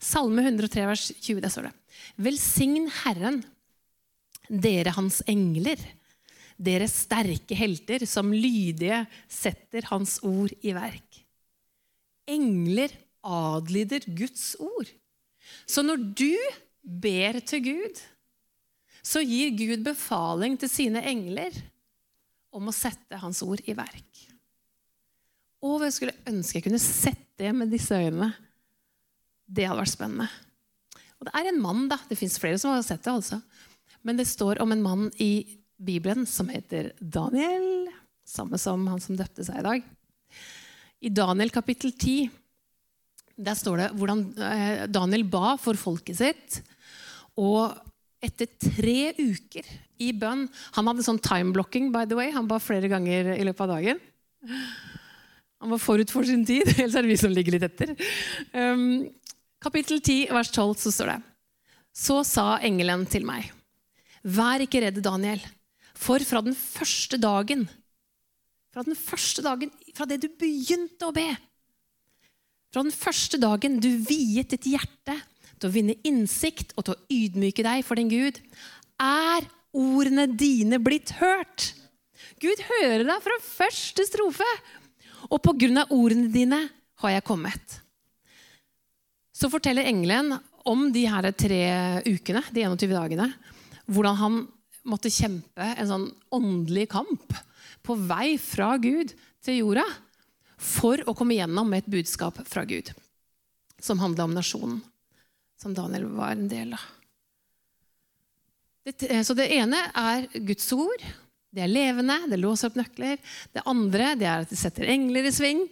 Salme 0.00 0.44
103, 0.46 0.86
vers 0.88 1.08
20, 1.12 1.42
der 1.44 1.52
står 1.52 1.68
det. 1.68 1.74
Velsign 2.24 2.88
Herren, 3.02 3.42
dere 4.48 4.94
hans 4.96 5.20
engler, 5.30 5.80
dere 6.56 6.88
sterke 6.90 7.56
helter 7.58 8.06
som 8.08 8.32
lydige 8.32 9.04
setter 9.30 9.90
hans 9.90 10.18
ord 10.24 10.54
i 10.62 10.72
verk. 10.76 11.21
Engler 12.30 12.94
adlyder 13.22 14.06
Guds 14.16 14.52
ord. 14.60 14.90
Så 15.66 15.84
når 15.84 16.02
du 16.16 16.34
ber 16.82 17.38
til 17.46 17.64
Gud, 17.64 18.00
så 19.02 19.22
gir 19.26 19.54
Gud 19.58 19.82
befaling 19.86 20.56
til 20.60 20.70
sine 20.70 21.02
engler 21.10 21.54
om 22.54 22.68
å 22.68 22.74
sette 22.76 23.18
hans 23.18 23.42
ord 23.44 23.62
i 23.66 23.74
verk. 23.74 24.22
Og 25.62 25.82
jeg 25.86 25.94
skulle 25.96 26.18
ønske 26.28 26.58
jeg 26.58 26.66
kunne 26.66 26.82
sett 26.82 27.26
det 27.38 27.50
med 27.54 27.70
disse 27.72 27.94
øynene. 27.94 28.32
Det 29.46 29.66
hadde 29.66 29.82
vært 29.82 29.94
spennende. 29.94 30.28
Og 31.18 31.28
det 31.28 31.34
er 31.38 31.48
en 31.50 31.60
mann, 31.62 31.86
da. 31.90 32.00
Det 32.08 32.18
fins 32.18 32.38
flere 32.42 32.58
som 32.58 32.74
har 32.74 32.82
sett 32.86 33.02
det. 33.04 33.12
altså. 33.12 33.38
Men 34.02 34.18
det 34.18 34.26
står 34.30 34.60
om 34.62 34.74
en 34.74 34.82
mann 34.82 35.10
i 35.22 35.58
Bibelen 35.78 36.26
som 36.26 36.50
heter 36.50 36.92
Daniel. 36.98 37.90
Samme 38.26 38.58
som 38.58 38.86
han 38.90 39.02
som 39.02 39.18
døpte 39.18 39.46
seg 39.46 39.60
i 39.60 39.66
dag. 39.66 39.86
I 41.02 41.10
Daniel 41.10 41.50
kapittel 41.50 41.92
10 41.92 42.30
der 43.42 43.56
står 43.58 43.80
det 43.80 43.88
hvordan 43.96 44.20
eh, 44.36 44.84
Daniel 44.92 45.24
ba 45.26 45.56
for 45.60 45.78
folket 45.80 46.18
sitt. 46.20 46.60
Og 47.40 47.72
etter 48.22 48.50
tre 48.60 49.14
uker 49.18 49.66
i 50.02 50.12
bønn 50.14 50.44
Han 50.76 50.88
hadde 50.90 51.04
sånn 51.06 51.20
time-blocking, 51.22 51.90
by 51.94 52.04
the 52.06 52.18
way. 52.18 52.30
Han 52.34 52.48
ba 52.50 52.60
flere 52.62 52.90
ganger 52.92 53.32
i 53.34 53.46
løpet 53.46 53.64
av 53.64 53.72
dagen. 53.76 54.02
Han 55.62 55.74
var 55.74 55.82
forut 55.82 56.12
for 56.12 56.26
sin 56.26 56.44
tid. 56.46 56.68
Ellers 56.76 56.98
er 56.98 57.06
det 57.06 57.12
vi 57.12 57.18
som 57.20 57.34
ligger 57.34 57.56
litt 57.56 57.66
etter. 57.66 57.94
Um, 58.54 59.08
kapittel 59.62 60.02
10, 60.02 60.30
vers 60.34 60.52
12, 60.52 60.76
så 60.84 60.94
står 60.94 61.12
det 61.14 61.18
Så 62.04 62.20
sa 62.26 62.46
engelen 62.62 63.06
til 63.10 63.26
meg, 63.26 63.50
vær 64.22 64.62
ikke 64.62 64.82
redd, 64.84 65.02
Daniel, 65.04 65.42
for 65.98 66.22
fra 66.26 66.42
den 66.44 66.54
første 66.58 67.18
dagen 67.20 67.66
Fra 68.72 68.84
den 68.86 68.96
første 68.96 69.44
dagen, 69.44 69.72
fra 69.92 70.06
det 70.08 70.22
du 70.22 70.30
begynte 70.40 71.08
å 71.08 71.14
be 71.14 71.28
Fra 72.72 72.84
den 72.84 72.94
første 72.94 73.40
dagen 73.40 73.76
du 73.82 73.90
viet 74.08 74.54
ditt 74.54 74.70
hjerte 74.72 75.18
til 75.60 75.68
å 75.68 75.74
vinne 75.74 75.98
innsikt 76.08 76.72
og 76.76 76.86
til 76.86 76.96
å 76.96 77.02
ydmyke 77.12 77.62
deg 77.62 77.84
for 77.86 78.00
din 78.00 78.08
Gud, 78.10 78.40
er 78.98 79.44
ordene 79.76 80.24
dine 80.26 80.80
blitt 80.82 81.12
hørt. 81.20 81.68
Gud 82.42 82.58
hører 82.66 83.04
deg 83.06 83.20
fra 83.22 83.36
første 83.44 84.06
strofe. 84.08 84.48
Og 85.28 85.38
på 85.44 85.54
grunn 85.60 85.78
av 85.78 85.92
ordene 85.94 86.32
dine 86.32 86.58
har 87.04 87.14
jeg 87.14 87.26
kommet. 87.28 87.76
Så 89.30 89.52
forteller 89.52 89.86
engelen 89.86 90.34
om 90.66 90.88
de 90.94 91.04
her 91.06 91.30
tre 91.36 91.62
ukene, 92.08 92.42
de 92.50 92.66
21 92.66 92.96
dagene, 92.96 93.30
hvordan 93.86 94.18
han 94.18 94.42
måtte 94.88 95.12
kjempe 95.14 95.62
en 95.76 95.92
sånn 95.92 96.10
åndelig 96.34 96.88
kamp 96.90 97.36
på 97.82 97.96
vei 97.98 98.36
fra 98.40 98.74
Gud 98.82 99.14
til 99.42 99.62
jorda 99.62 99.86
for 100.62 101.02
å 101.08 101.14
komme 101.18 101.36
gjennom 101.36 101.70
med 101.70 101.82
et 101.82 101.92
budskap 101.92 102.38
fra 102.48 102.64
Gud 102.68 102.92
som 103.82 103.98
handla 103.98 104.28
om 104.28 104.34
nasjonen 104.36 104.78
som 105.62 105.74
Daniel 105.74 106.08
var 106.14 106.34
en 106.34 106.48
del 106.50 106.74
av. 106.74 106.86
Eh, 108.84 109.22
så 109.22 109.34
det 109.38 109.50
ene 109.54 109.78
er 109.94 110.26
Guds 110.42 110.66
ord. 110.74 111.04
Det 111.52 111.62
er 111.62 111.70
levende, 111.70 112.16
det 112.32 112.40
låser 112.40 112.70
opp 112.70 112.78
nøkler. 112.80 113.20
Det 113.52 113.62
andre 113.68 114.14
det 114.18 114.26
er 114.26 114.42
at 114.42 114.50
det 114.50 114.58
setter 114.58 114.88
engler 114.90 115.28
i 115.28 115.34
sving. 115.34 115.62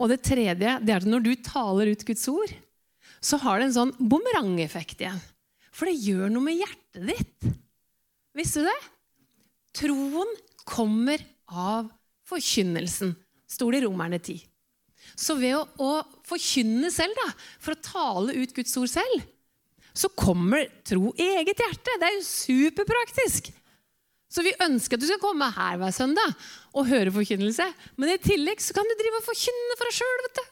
Og 0.00 0.10
det 0.10 0.22
tredje 0.26 0.56
det 0.80 0.92
er 0.92 0.98
at 0.98 1.06
når 1.06 1.26
du 1.26 1.32
taler 1.46 1.92
ut 1.92 2.06
Guds 2.08 2.24
ord, 2.32 2.54
så 3.20 3.38
har 3.42 3.60
det 3.60 3.68
en 3.68 3.76
sånn 3.76 3.94
bumerangeffekt 3.98 5.04
igjen. 5.04 5.22
For 5.74 5.90
det 5.90 6.00
gjør 6.00 6.32
noe 6.32 6.48
med 6.48 6.58
hjertet 6.62 7.06
ditt. 7.12 7.48
Visste 8.36 8.64
du 8.64 8.70
det? 8.70 8.78
Troen 9.76 10.30
kommer 10.66 11.20
av 11.50 11.88
forkynnelsen, 12.26 13.14
sto 13.46 13.70
det 13.70 13.82
i 13.82 13.86
Romerne 13.86 14.18
10. 14.18 14.42
Så 15.14 15.36
ved 15.38 15.54
å, 15.54 15.62
å 15.78 16.22
forkynne 16.26 16.90
selv, 16.90 17.14
da, 17.18 17.30
for 17.62 17.76
å 17.76 17.84
tale 17.84 18.34
ut 18.40 18.54
Guds 18.56 18.74
ord 18.80 18.90
selv, 18.90 19.26
så 19.96 20.10
kommer 20.12 20.66
tro 20.84 21.12
i 21.16 21.28
eget 21.38 21.62
hjerte. 21.62 21.94
Det 22.00 22.08
er 22.08 22.18
jo 22.18 22.26
superpraktisk. 22.26 23.48
Så 24.28 24.42
vi 24.44 24.52
ønsker 24.60 24.98
at 24.98 25.04
du 25.04 25.08
skal 25.08 25.22
komme 25.22 25.48
her 25.54 25.78
hver 25.80 25.94
søndag 25.94 26.34
og 26.76 26.88
høre 26.90 27.14
forkynnelse. 27.14 27.64
Men 27.96 28.12
i 28.12 28.20
tillegg 28.20 28.60
så 28.60 28.76
kan 28.76 28.84
du 28.84 28.92
drive 28.98 29.22
og 29.22 29.28
forkynne 29.30 29.78
for 29.78 29.88
deg 29.88 29.96
sjøl. 29.96 30.44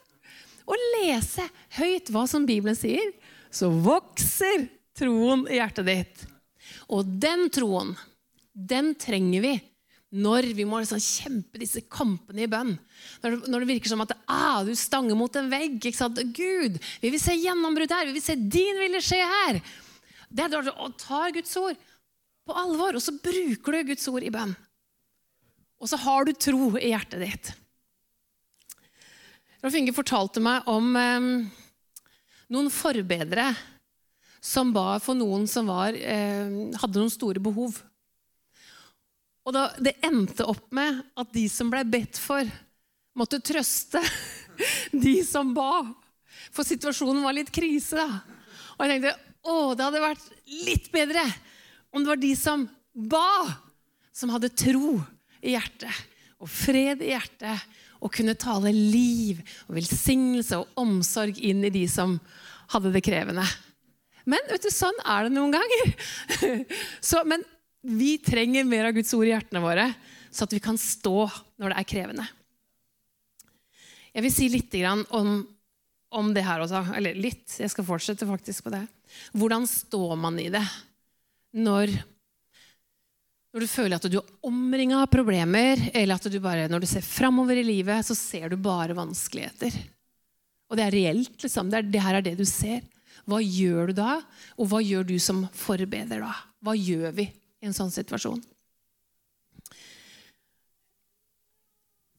Og 0.64 0.86
lese 0.94 1.44
høyt 1.76 2.08
hva 2.14 2.24
som 2.30 2.46
Bibelen 2.48 2.78
sier. 2.78 3.10
Så 3.52 3.68
vokser 3.68 4.68
troen 4.96 5.44
i 5.50 5.58
hjertet 5.58 5.90
ditt. 5.90 6.24
Og 6.88 7.04
den 7.20 7.50
troen, 7.52 7.92
den 8.54 8.94
trenger 8.96 9.44
vi 9.44 9.54
når 10.14 10.46
vi 10.54 10.66
må 10.68 10.78
liksom 10.78 11.00
kjempe 11.02 11.58
disse 11.58 11.82
kampene 11.90 12.44
i 12.44 12.50
bønn. 12.50 12.76
Når 13.22 13.34
det, 13.34 13.50
når 13.50 13.64
det 13.64 13.70
virker 13.72 13.90
som 13.90 14.04
at 14.04 14.12
ah, 14.30 14.60
du 14.62 14.70
stanger 14.78 15.18
mot 15.18 15.34
en 15.40 15.50
vegg. 15.50 15.80
Gud, 15.82 16.78
vi 17.02 17.10
vil 17.10 17.22
se 17.22 17.34
gjennombrudd 17.34 17.90
her. 17.90 18.06
Vi 18.06 18.14
vil 18.14 18.24
se 18.24 18.36
din 18.38 18.78
vilje 18.78 19.02
skje 19.08 19.18
her. 19.26 19.58
Det 20.30 20.44
er 20.44 20.52
da 20.52 20.62
du 20.62 20.70
tar 21.00 21.34
Guds 21.34 21.56
ord. 21.58 21.90
på 22.44 22.52
alvor, 22.60 22.92
og 22.92 23.00
så 23.00 23.14
bruker 23.24 23.72
du 23.72 23.86
Guds 23.88 24.04
ord 24.12 24.24
i 24.26 24.32
bønn. 24.32 24.50
Og 25.80 25.88
så 25.88 25.96
har 25.96 26.26
du 26.26 26.34
tro 26.36 26.74
i 26.76 26.90
hjertet 26.90 27.22
ditt. 27.24 27.52
Rolf 29.64 29.78
Inge 29.78 29.94
fortalte 29.96 30.42
meg 30.44 30.68
om 30.68 30.90
eh, 31.00 31.28
noen 32.52 32.68
forbedere 32.68 33.54
som 34.44 34.74
ba 34.76 34.98
for 35.00 35.16
noen 35.16 35.48
som 35.48 35.72
var, 35.72 35.96
eh, 35.96 36.52
hadde 36.76 37.00
noen 37.00 37.12
store 37.12 37.40
behov. 37.40 37.80
Og 39.44 39.52
da, 39.52 39.68
Det 39.78 39.98
endte 40.04 40.46
opp 40.48 40.70
med 40.74 41.02
at 41.20 41.32
de 41.34 41.44
som 41.52 41.70
ble 41.72 41.82
bedt 41.88 42.20
for, 42.20 42.48
måtte 43.14 43.42
trøste 43.44 44.00
de 45.04 45.18
som 45.26 45.52
ba. 45.56 45.84
For 46.54 46.66
situasjonen 46.66 47.24
var 47.24 47.36
litt 47.36 47.52
krise. 47.54 47.98
da. 47.98 48.22
Og 48.78 48.86
jeg 48.86 48.94
tenkte 48.94 49.14
å, 49.44 49.74
det 49.76 49.84
hadde 49.84 50.02
vært 50.02 50.30
litt 50.64 50.88
bedre 50.92 51.24
om 51.94 52.02
det 52.02 52.10
var 52.10 52.20
de 52.22 52.32
som 52.38 52.64
ba, 52.94 53.28
som 54.14 54.32
hadde 54.34 54.50
tro 54.56 54.96
i 55.44 55.54
hjertet 55.54 56.02
og 56.42 56.50
fred 56.50 57.02
i 57.04 57.12
hjertet 57.12 57.60
og 58.04 58.12
kunne 58.12 58.34
tale 58.36 58.72
liv 58.74 59.40
og 59.68 59.76
velsignelse 59.78 60.58
og 60.60 60.80
omsorg 60.80 61.38
inn 61.38 61.62
i 61.64 61.72
de 61.72 61.84
som 61.88 62.18
hadde 62.74 62.92
det 62.94 63.04
krevende. 63.04 63.44
Men 64.28 64.44
vet 64.48 64.64
du, 64.64 64.70
sånn 64.72 64.96
er 65.04 65.26
det 65.26 65.34
noen 65.34 65.52
ganger. 65.54 65.92
Så, 67.08 67.22
men 67.28 67.44
vi 67.84 68.16
trenger 68.18 68.64
mer 68.64 68.88
av 68.88 68.96
Guds 68.96 69.12
ord 69.16 69.26
i 69.28 69.34
hjertene 69.34 69.60
våre, 69.60 69.90
så 70.32 70.46
at 70.46 70.54
vi 70.56 70.62
kan 70.62 70.78
stå 70.80 71.28
når 71.60 71.74
det 71.74 71.80
er 71.80 71.88
krevende. 71.88 72.24
Jeg 74.14 74.24
vil 74.24 74.32
si 74.32 74.48
litt 74.48 74.74
om, 75.12 75.36
om 76.14 76.32
det 76.34 76.44
her 76.46 76.62
også. 76.62 76.84
Eller 76.96 77.18
litt. 77.18 77.48
Jeg 77.58 77.70
skal 77.72 77.86
fortsette 77.86 78.28
faktisk 78.28 78.66
på 78.66 78.72
det. 78.74 78.84
Hvordan 79.34 79.66
står 79.68 80.14
man 80.18 80.38
i 80.40 80.50
det 80.52 80.64
når 81.54 81.92
når 83.54 83.62
du 83.62 83.70
føler 83.70 83.94
at 83.94 84.06
du 84.10 84.16
er 84.18 84.30
omringa 84.48 84.96
av 85.04 85.10
problemer, 85.12 85.78
eller 85.94 86.18
at 86.18 86.24
du 86.26 86.40
bare, 86.42 86.64
når 86.66 86.82
du 86.82 86.88
ser 86.90 87.04
framover 87.06 87.60
i 87.60 87.62
livet, 87.62 88.02
så 88.02 88.16
ser 88.18 88.48
du 88.50 88.56
bare 88.58 88.96
vanskeligheter. 88.98 89.76
Og 90.66 90.74
det 90.74 90.82
er 90.88 90.96
reelt. 90.96 91.36
liksom. 91.38 91.70
Det, 91.70 91.78
er, 91.78 91.86
det 91.86 92.02
her 92.02 92.18
er 92.18 92.24
det 92.26 92.32
du 92.40 92.42
ser. 92.48 92.82
Hva 93.30 93.38
gjør 93.38 93.92
du 93.92 94.00
da? 94.00 94.16
Og 94.58 94.66
hva 94.72 94.82
gjør 94.82 95.06
du 95.06 95.14
som 95.22 95.44
forbeder 95.54 96.24
da? 96.24 96.32
Hva 96.66 96.74
gjør 96.74 97.14
vi 97.14 97.28
i 97.64 97.70
en 97.70 97.76
sånn 97.76 97.92
situasjon? 97.92 98.42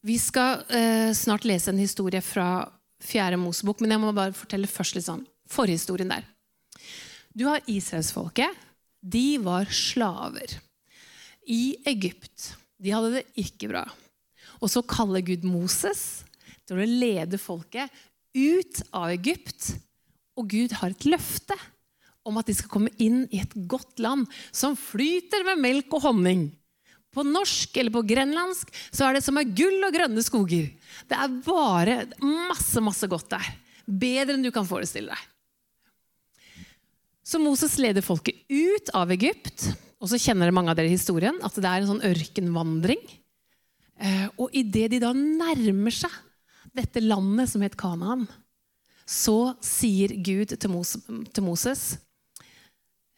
Vi 0.06 0.18
skal 0.22 0.66
eh, 0.70 1.12
snart 1.18 1.46
lese 1.50 1.72
en 1.72 1.82
historie 1.82 2.22
fra 2.22 2.66
Fjerde 3.02 3.40
Mosebok, 3.42 3.82
men 3.82 3.94
jeg 3.94 4.02
må 4.02 4.12
bare 4.14 4.36
fortelle 4.38 4.70
først 4.70 4.98
litt 4.98 5.08
sånn 5.08 5.26
forhistorien 5.50 6.12
der. 6.14 6.26
Du 7.34 7.48
har 7.50 7.66
israelsfolket. 7.70 8.64
De 9.06 9.38
var 9.42 9.70
slaver 9.70 10.58
i 11.50 11.76
Egypt. 11.90 12.54
De 12.82 12.94
hadde 12.94 13.20
det 13.20 13.26
ikke 13.42 13.70
bra. 13.70 13.84
Og 14.62 14.72
så 14.72 14.82
kaller 14.88 15.26
Gud 15.26 15.46
Moses 15.46 16.24
til 16.66 16.82
å 16.82 16.88
lede 16.90 17.38
folket 17.42 17.94
ut 18.34 18.82
av 18.96 19.12
Egypt. 19.14 19.76
Og 20.38 20.50
Gud 20.54 20.74
har 20.80 20.94
et 20.94 21.06
løfte 21.10 21.58
om 22.26 22.40
at 22.42 22.50
de 22.50 22.56
skal 22.58 22.72
komme 22.72 22.92
inn 23.02 23.26
i 23.30 23.42
et 23.44 23.54
godt 23.70 24.02
land 24.02 24.26
som 24.50 24.78
flyter 24.80 25.46
med 25.48 25.62
melk 25.62 25.94
og 25.96 26.08
honning. 26.10 26.48
På 27.16 27.24
norsk 27.24 27.78
eller 27.80 27.94
på 27.96 28.04
grenlandsk 28.10 28.74
så 28.90 29.08
er 29.08 29.18
det 29.18 29.24
som 29.24 29.38
er 29.40 29.54
gull 29.56 29.86
og 29.88 29.94
grønne 29.96 30.24
skoger. 30.26 30.68
Det 31.08 31.16
er 31.16 31.38
bare 31.46 32.02
masse, 32.20 32.82
masse 32.84 33.08
godt 33.12 33.30
der. 33.38 33.48
Bedre 33.86 34.36
enn 34.36 34.44
du 34.44 34.52
kan 34.52 34.68
forestille 34.68 35.14
deg. 35.14 35.32
Så 37.26 37.40
Moses 37.42 37.78
leder 37.82 38.06
folket 38.06 38.44
ut 38.52 38.92
av 38.94 39.14
Egypt. 39.16 39.70
Og 40.04 40.12
så 40.12 40.20
kjenner 40.22 40.52
mange 40.54 40.70
av 40.74 40.78
dere 40.78 40.92
historien, 40.92 41.38
at 41.42 41.56
det 41.56 41.66
er 41.66 41.82
en 41.82 41.90
sånn 41.94 42.04
ørkenvandring. 42.06 43.02
Eh, 43.96 44.28
og 44.36 44.54
idet 44.54 44.92
de 44.92 45.00
da 45.02 45.14
nærmer 45.16 45.96
seg 45.96 46.12
dette 46.76 47.00
landet 47.02 47.50
som 47.50 47.64
het 47.64 47.78
Kanaan, 47.80 48.28
så 49.08 49.56
sier 49.64 50.12
Gud 50.26 50.52
til, 50.52 50.74
Moses 51.46 51.86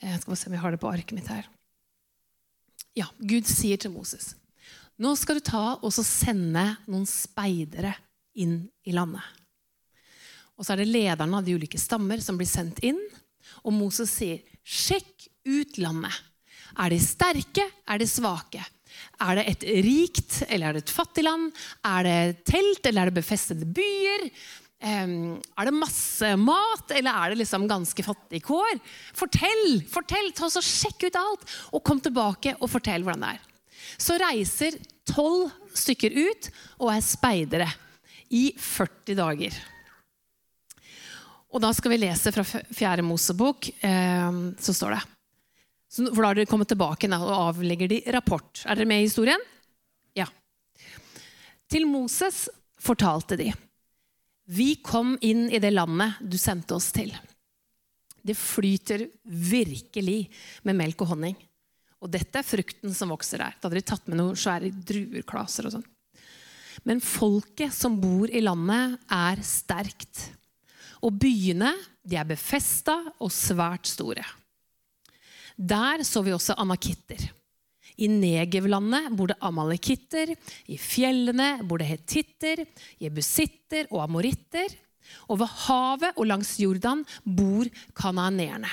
Jeg 0.01 0.21
skal 0.21 0.37
se 0.37 0.49
om 0.49 0.55
jeg 0.57 0.61
har 0.61 0.75
det 0.75 0.81
på 0.81 0.89
arket 0.91 1.15
mitt 1.17 1.29
her. 1.31 1.47
Ja, 2.97 3.07
Gud 3.17 3.47
sier 3.49 3.79
til 3.81 3.93
Moses 3.93 4.33
nå 4.97 5.13
skal 5.17 5.37
du 5.37 5.45
ta 5.45 5.77
og 5.77 5.93
sende 5.93 6.63
noen 6.89 7.05
speidere 7.09 7.93
inn 8.37 8.63
i 8.85 8.93
landet. 8.95 9.21
Og 10.57 10.65
så 10.65 10.73
er 10.73 10.81
det 10.81 10.89
lederne 10.89 11.37
av 11.37 11.45
de 11.45 11.53
ulike 11.53 11.77
stammer 11.77 12.21
som 12.23 12.37
blir 12.39 12.49
sendt 12.49 12.81
inn. 12.85 12.97
Og 13.61 13.73
Moses 13.77 14.09
sier, 14.09 14.41
'Sjekk 14.65 15.27
ut 15.45 15.77
landet'. 15.77 16.17
Er 16.77 16.89
de 16.89 16.99
sterke? 16.99 17.65
Er 17.87 17.97
de 17.97 18.07
svake? 18.09 18.65
Er 19.21 19.35
det 19.37 19.45
et 19.47 19.63
rikt 19.85 20.43
eller 20.49 20.67
er 20.67 20.73
det 20.73 20.83
et 20.83 20.95
fattig 20.97 21.23
land? 21.23 21.53
Er 21.85 22.03
det 22.03 22.45
telt 22.45 22.85
eller 22.85 23.01
er 23.01 23.11
det 23.11 23.21
befestede 23.21 23.65
byer? 23.65 24.29
Er 24.77 25.65
det 25.65 25.73
masse 25.73 26.35
mat, 26.37 26.91
eller 26.93 27.09
er 27.09 27.33
det 27.33 27.39
liksom 27.41 27.65
ganske 27.69 28.03
fattige 28.05 28.45
kår? 28.45 28.77
Fortell! 29.17 29.81
fortell, 29.89 30.29
ta 30.37 30.45
oss 30.45 30.59
og 30.59 30.65
Sjekk 30.65 31.07
ut 31.07 31.17
alt, 31.17 31.47
og 31.73 31.83
kom 31.83 32.01
tilbake 32.03 32.53
og 32.59 32.69
fortell 32.69 33.05
hvordan 33.05 33.25
det 33.25 33.31
er. 33.35 33.41
Så 33.97 34.19
reiser 34.21 34.77
tolv 35.07 35.49
stykker 35.73 36.13
ut 36.13 36.51
og 36.77 36.91
er 36.93 37.01
speidere 37.05 37.69
i 38.29 38.51
40 38.53 39.17
dager. 39.17 39.57
Og 41.47 41.63
da 41.63 41.71
skal 41.73 41.93
vi 41.93 42.01
lese 42.03 42.33
fra 42.35 42.43
Fjerde 42.45 43.05
Mosebok. 43.07 43.69
Så 43.81 44.75
står 44.75 44.97
det 44.97 45.05
for 45.97 46.19
da 46.21 46.29
har 46.29 46.35
dere 46.37 46.49
kommet 46.49 46.67
tilbake 46.69 47.07
og 47.15 47.29
avlegger 47.31 47.89
de 47.89 48.01
rapport. 48.13 48.59
Er 48.67 48.75
dere 48.75 48.89
med 48.89 49.01
i 49.01 49.07
historien? 49.07 49.41
Ja. 50.17 50.27
Til 51.71 51.87
Moses 51.87 52.45
fortalte 52.83 53.37
de. 53.39 53.53
Vi 54.47 54.77
kom 54.79 55.17
inn 55.21 55.49
i 55.51 55.59
det 55.59 55.73
landet 55.73 56.21
du 56.23 56.37
sendte 56.39 56.77
oss 56.77 56.89
til. 56.95 57.11
Det 58.23 58.35
flyter 58.35 59.05
virkelig 59.23 60.29
med 60.67 60.77
melk 60.79 61.03
og 61.03 61.13
honning. 61.13 61.35
Og 62.03 62.11
dette 62.13 62.39
er 62.39 62.47
frukten 62.47 62.93
som 62.95 63.11
vokser 63.11 63.41
der. 63.41 63.55
Da 63.57 63.67
hadde 63.67 63.79
de 63.79 63.87
tatt 63.87 64.07
med 64.07 64.19
noen 64.19 64.37
svære 64.39 64.71
druerklaser 64.71 65.67
og 65.67 65.77
sånn. 65.77 65.87
Men 66.87 67.01
folket 67.03 67.73
som 67.73 67.97
bor 67.99 68.29
i 68.29 68.43
landet, 68.43 68.99
er 69.11 69.41
sterkt. 69.43 70.27
Og 71.03 71.15
byene 71.19 71.73
de 72.07 72.19
er 72.19 72.27
befesta 72.27 72.99
og 73.19 73.33
svært 73.33 73.89
store. 73.89 74.23
Der 75.57 76.03
så 76.05 76.21
vi 76.23 76.35
også 76.35 76.55
anakitter. 76.61 77.23
I 77.97 78.09
Negevlandet 78.11 79.09
bor 79.17 79.31
det 79.31 79.39
amalekitter, 79.41 80.33
i 80.69 80.77
fjellene 80.77 81.63
bor 81.65 81.81
det 81.81 81.89
hetitter, 81.89 82.61
jebusitter 83.01 83.89
og 83.89 84.03
amoritter. 84.05 84.75
Og 85.31 85.39
ved 85.39 85.53
havet 85.63 86.17
og 86.19 86.27
langs 86.27 86.57
Jordan 86.59 87.05
bor 87.23 87.69
kananeerne. 87.95 88.69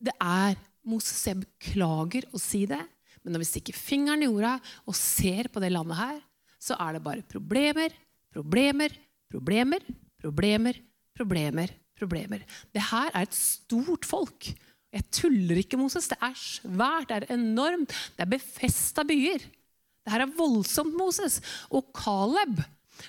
Det 0.00 0.14
er 0.20 0.56
Moses, 0.86 1.24
jeg 1.26 1.42
beklager 1.42 2.26
å 2.32 2.40
si 2.40 2.64
det, 2.68 2.80
men 3.22 3.34
når 3.34 3.42
vi 3.42 3.48
stikker 3.50 3.76
fingeren 3.76 4.22
i 4.22 4.28
jorda 4.28 4.54
og 4.86 4.96
ser 4.96 5.50
på 5.52 5.60
det 5.62 5.72
landet 5.74 5.98
her, 5.98 6.20
så 6.62 6.76
er 6.80 6.96
det 6.96 7.04
bare 7.04 7.26
problemer, 7.26 7.94
problemer, 8.32 8.94
problemer, 9.32 9.82
problemer, 10.22 10.78
problemer, 11.16 11.72
problemer. 11.98 12.44
Det 12.72 12.84
her 12.92 13.10
er 13.12 13.26
et 13.26 13.36
stort 13.36 14.06
folk. 14.06 14.50
Jeg 14.96 15.04
tuller 15.12 15.60
ikke, 15.60 15.78
Moses. 15.80 16.08
Det 16.08 16.16
er 16.24 16.34
svært, 16.40 17.10
det 17.10 17.18
er 17.18 17.36
enormt. 17.36 17.92
Det 18.16 18.24
er 18.24 18.32
befesta 18.32 19.04
byer. 19.06 19.44
Det 20.06 20.14
her 20.14 20.24
er 20.24 20.34
voldsomt, 20.38 20.96
Moses. 20.96 21.40
Og 21.68 21.90
Caleb. 21.96 22.62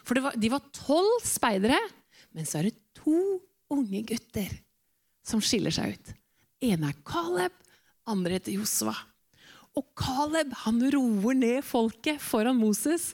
For 0.03 0.19
var, 0.19 0.35
de 0.35 0.51
var 0.51 0.65
tolv 0.75 1.21
speidere, 1.23 1.79
men 2.35 2.47
så 2.47 2.59
er 2.59 2.69
det 2.69 2.79
to 2.97 3.37
unge 3.71 4.01
gutter 4.09 4.51
som 5.27 5.43
skiller 5.43 5.71
seg 5.75 5.95
ut. 5.95 6.15
ene 6.63 6.89
er 6.89 6.97
Caleb, 7.07 7.53
andre 8.09 8.37
heter 8.37 8.55
Josva. 8.57 8.95
Og 9.77 9.85
Caleb 9.99 10.55
han 10.63 10.81
roer 10.91 11.37
ned 11.37 11.61
folket 11.63 12.19
foran 12.23 12.57
Moses. 12.57 13.11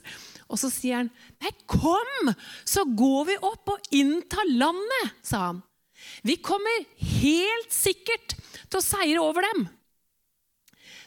Og 0.48 0.58
så 0.60 0.70
sier 0.72 1.02
han, 1.02 1.10
'Nei, 1.40 1.52
kom, 1.68 2.32
så 2.64 2.84
går 2.88 3.22
vi 3.28 3.36
opp 3.42 3.68
og 3.74 3.88
inntar 3.92 4.48
landet', 4.48 5.14
sa 5.22 5.52
han. 5.52 5.62
'Vi 6.22 6.36
kommer 6.36 6.84
helt 6.96 7.72
sikkert 7.72 8.36
til 8.68 8.78
å 8.80 8.84
seire 8.84 9.20
over 9.20 9.42
dem'. 9.42 9.68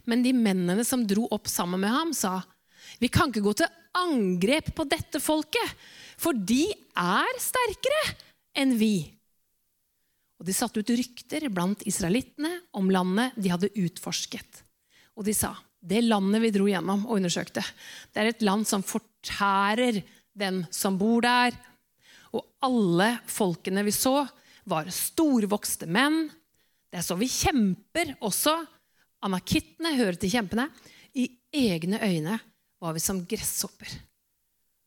Men 0.08 0.24
de 0.24 0.32
mennene 0.32 0.86
som 0.88 1.06
dro 1.08 1.28
opp 1.32 1.50
sammen 1.52 1.82
med 1.84 1.92
ham, 1.92 2.14
sa, 2.14 2.44
'Vi 3.00 3.10
kan 3.10 3.30
ikke 3.30 3.44
gå 3.44 3.54
til 3.56 3.68
angrep 3.94 4.74
på 4.76 4.88
dette 4.88 5.20
folket, 5.20 5.76
for 6.18 6.34
de 6.34 6.72
er 6.96 7.40
sterkere 7.42 8.16
enn 8.56 8.78
vi.' 8.78 9.14
Og 10.38 10.46
De 10.46 10.54
satte 10.54 10.80
ut 10.80 10.94
rykter 10.94 11.50
blant 11.50 11.82
israelittene 11.90 12.62
om 12.78 12.92
landet 12.94 13.34
de 13.36 13.50
hadde 13.50 13.74
utforsket. 13.74 14.62
Og 15.18 15.26
de 15.26 15.34
sa, 15.34 15.56
'Det 15.82 16.04
landet 16.04 16.42
vi 16.42 16.52
dro 16.52 16.66
gjennom 16.66 17.06
og 17.06 17.18
undersøkte, 17.18 17.64
det 18.14 18.22
er 18.22 18.28
et 18.28 18.42
land 18.42 18.68
som 18.68 18.84
fortærer 18.84 20.04
den 20.36 20.68
som 20.72 20.98
bor 20.98 21.22
der.' 21.22 21.58
Og 22.34 22.44
alle 22.62 23.20
folkene 23.26 23.84
vi 23.84 23.92
så, 23.92 24.28
var 24.68 24.90
storvokste 24.92 25.88
menn. 25.90 26.28
Det 26.92 27.00
er 27.00 27.06
så 27.06 27.18
vi 27.20 27.30
kjemper 27.32 28.16
også 28.26 28.56
Anakittene 29.26 29.96
hører 29.98 30.18
til 30.22 30.32
kjempene. 30.36 30.68
I 31.18 31.26
egne 31.56 31.98
øyne 32.06 32.36
var 32.84 32.94
vi 32.94 33.02
som 33.02 33.24
gresshopper. 33.26 33.90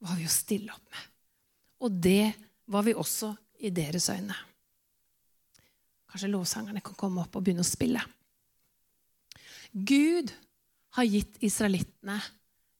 Var 0.00 0.20
vi 0.20 0.28
å 0.28 0.32
stille 0.32 0.70
opp 0.72 0.86
med. 0.92 1.08
Og 1.82 1.96
det 1.98 2.30
var 2.70 2.86
vi 2.86 2.94
også 2.94 3.32
i 3.66 3.72
deres 3.74 4.06
øyne. 4.12 4.36
Kanskje 6.10 6.30
lovsangerne 6.30 6.82
kan 6.84 6.96
komme 6.98 7.24
opp 7.24 7.36
og 7.36 7.44
begynne 7.44 7.64
å 7.64 7.68
spille. 7.68 8.02
Gud 9.72 10.32
har 10.96 11.06
gitt 11.06 11.36
israelittene 11.46 12.18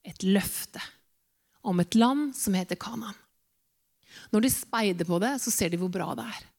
et 0.07 0.25
løfte 0.27 0.83
om 1.67 1.83
et 1.83 1.95
land 1.99 2.33
som 2.35 2.57
heter 2.57 2.79
Kanan. 2.81 3.15
Når 4.35 4.47
de 4.47 4.51
speider 4.53 5.07
på 5.07 5.19
det, 5.23 5.37
så 5.43 5.53
ser 5.55 5.71
de 5.71 5.79
hvor 5.79 5.93
bra 5.93 6.09
det 6.19 6.27
er. 6.27 6.50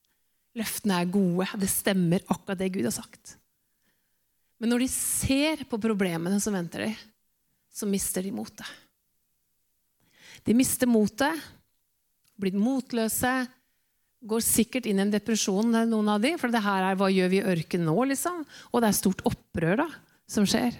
Løftene 0.58 0.98
er 1.00 1.12
gode. 1.12 1.48
Det 1.60 1.70
stemmer 1.70 2.24
akkurat 2.26 2.60
det 2.60 2.72
Gud 2.74 2.86
har 2.88 2.94
sagt. 2.94 3.36
Men 4.60 4.70
når 4.72 4.84
de 4.84 4.90
ser 4.92 5.64
på 5.66 5.80
problemene 5.80 6.38
som 6.42 6.54
venter 6.54 6.86
dem, 6.86 6.98
så 7.72 7.88
mister 7.88 8.22
de 8.22 8.34
motet. 8.34 8.68
De 10.44 10.54
mister 10.54 10.90
motet, 10.90 11.34
blir 12.38 12.54
motløse, 12.58 13.32
går 14.22 14.44
sikkert 14.44 14.86
inn 14.86 15.00
i 15.00 15.04
en 15.06 15.12
depresjon, 15.12 15.74
noen 15.88 16.10
av 16.12 16.22
de, 16.22 16.34
for 16.38 16.52
det 16.52 16.62
her 16.62 16.86
er 16.86 16.98
hva 16.98 17.08
gjør 17.10 17.30
vi 17.32 17.40
i 17.40 17.52
ørkenen 17.54 17.88
nå, 17.90 17.96
liksom? 18.12 18.42
Og 18.70 18.82
det 18.82 18.90
er 18.90 18.98
stort 18.98 19.22
opprør 19.28 19.82
da, 19.82 19.88
som 20.30 20.46
skjer. 20.46 20.76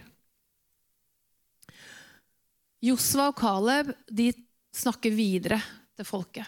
Josva 2.83 3.29
og 3.31 3.39
Caleb 3.39 3.93
de 4.11 4.31
snakker 4.75 5.15
videre 5.15 5.59
til 5.99 6.07
folket. 6.07 6.47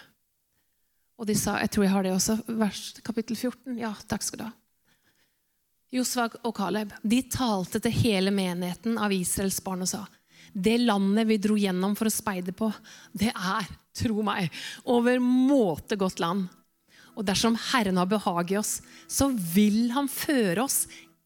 Og 1.19 1.29
de 1.29 1.37
sa 1.39 1.61
Jeg 1.63 1.71
tror 1.75 1.87
jeg 1.87 1.95
har 1.95 2.07
det 2.07 2.13
også. 2.15 2.39
Vers, 2.59 2.83
kapittel 3.07 3.37
14. 3.37 3.79
Ja, 3.79 3.95
takk 4.09 4.27
skal 4.27 4.41
du 4.41 4.45
ha. 4.49 4.53
Josva 5.95 6.27
og 6.43 6.57
Caleb 6.57 6.91
de 7.07 7.21
talte 7.31 7.79
til 7.79 7.95
hele 7.95 8.33
menigheten 8.35 8.99
av 8.99 9.13
Israels 9.15 9.61
barn 9.63 9.85
og 9.87 9.91
sa 9.93 10.03
det 10.55 10.77
landet 10.79 11.27
vi 11.27 11.39
dro 11.43 11.57
gjennom 11.59 11.97
for 11.99 12.07
å 12.07 12.15
speide 12.15 12.53
på, 12.55 12.69
det 13.11 13.33
er, 13.35 13.71
tro 13.97 14.23
meg, 14.23 14.53
over 14.87 15.19
måte 15.19 15.99
godt 15.99 16.21
land. 16.23 16.47
Og 17.19 17.27
dersom 17.27 17.57
Herren 17.73 17.99
har 17.99 18.07
behag 18.11 18.53
i 18.53 18.59
oss, 18.61 18.77
så 19.11 19.31
vil 19.35 19.91
Han 19.95 20.07
føre 20.11 20.63
oss 20.63 20.85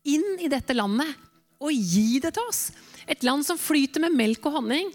inn 0.08 0.40
i 0.40 0.48
dette 0.48 0.76
landet 0.76 1.12
og 1.60 1.72
gi 1.72 2.20
det 2.24 2.32
til 2.36 2.48
oss. 2.48 2.70
Et 3.08 3.20
land 3.26 3.44
som 3.44 3.60
flyter 3.60 4.04
med 4.04 4.16
melk 4.16 4.46
og 4.48 4.60
honning. 4.60 4.88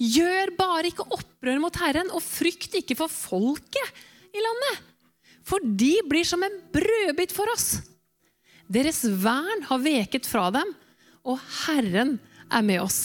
Gjør 0.00 0.52
bare 0.58 0.90
ikke 0.90 1.08
opprør 1.16 1.60
mot 1.62 1.76
Herren, 1.80 2.10
og 2.12 2.24
frykt 2.24 2.74
ikke 2.76 2.98
for 2.98 3.12
folket 3.12 4.00
i 4.32 4.42
landet. 4.44 4.82
For 5.46 5.62
de 5.64 5.94
blir 6.08 6.26
som 6.28 6.42
en 6.44 6.58
brødbit 6.72 7.32
for 7.34 7.50
oss. 7.52 7.80
Deres 8.70 9.02
vern 9.02 9.64
har 9.66 9.82
veket 9.82 10.28
fra 10.30 10.46
dem, 10.54 10.68
og 11.26 11.40
Herren 11.64 12.18
er 12.50 12.62
med 12.66 12.84
oss. 12.84 13.00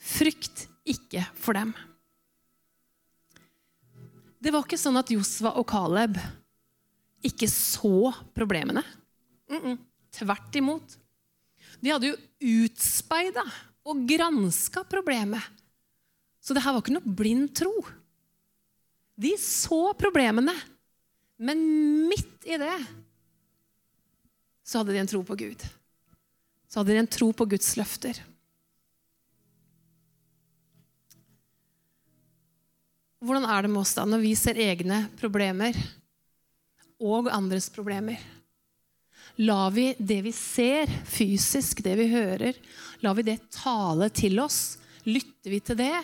Frykt 0.00 0.66
ikke 0.86 1.24
for 1.36 1.58
dem. 1.58 1.74
Det 4.40 4.52
var 4.54 4.64
ikke 4.64 4.78
sånn 4.78 4.96
at 5.00 5.10
Josva 5.10 5.56
og 5.58 5.66
Caleb 5.68 6.18
ikke 7.26 7.48
så 7.50 8.12
problemene. 8.34 8.84
Mm 9.50 9.62
-mm. 9.62 9.78
Tvert 10.12 10.56
imot. 10.56 10.98
De 11.80 11.90
hadde 11.90 12.06
jo 12.06 12.16
utspeida 12.64 13.42
og 13.84 14.06
granska 14.08 14.84
problemet. 14.84 15.42
Så 16.40 16.54
det 16.54 16.62
her 16.62 16.72
var 16.72 16.82
ikke 16.82 16.94
noe 16.94 17.14
blind 17.18 17.54
tro. 17.54 17.72
De 19.16 19.32
så 19.40 19.80
problemene, 19.96 20.52
men 21.36 21.60
midt 22.08 22.44
i 22.44 22.58
det 22.60 22.76
så 24.66 24.80
hadde 24.80 24.92
de 24.92 25.00
en 25.00 25.08
tro 25.08 25.22
på 25.24 25.36
Gud. 25.40 25.62
Så 26.68 26.80
hadde 26.80 26.92
de 26.92 27.00
en 27.00 27.08
tro 27.08 27.30
på 27.32 27.46
Guds 27.48 27.76
løfter. 27.78 28.18
Hvordan 33.26 33.46
er 33.48 33.64
det 33.64 33.70
med 33.72 33.80
oss 33.80 33.94
da 33.96 34.04
når 34.06 34.22
vi 34.22 34.32
ser 34.38 34.58
egne 34.60 35.06
problemer 35.18 35.76
og 37.02 37.30
andres 37.32 37.70
problemer? 37.72 38.20
Lar 39.40 39.72
vi 39.72 39.90
det 39.98 40.20
vi 40.24 40.32
ser 40.32 40.90
fysisk, 41.08 41.82
det 41.84 41.96
vi 41.98 42.10
hører, 42.12 42.56
lar 43.04 43.16
vi 43.18 43.24
det 43.26 43.38
tale 43.52 44.08
til 44.14 44.38
oss? 44.40 44.76
Lytter 45.08 45.52
vi 45.52 45.60
til 45.64 45.78
det? 45.80 45.96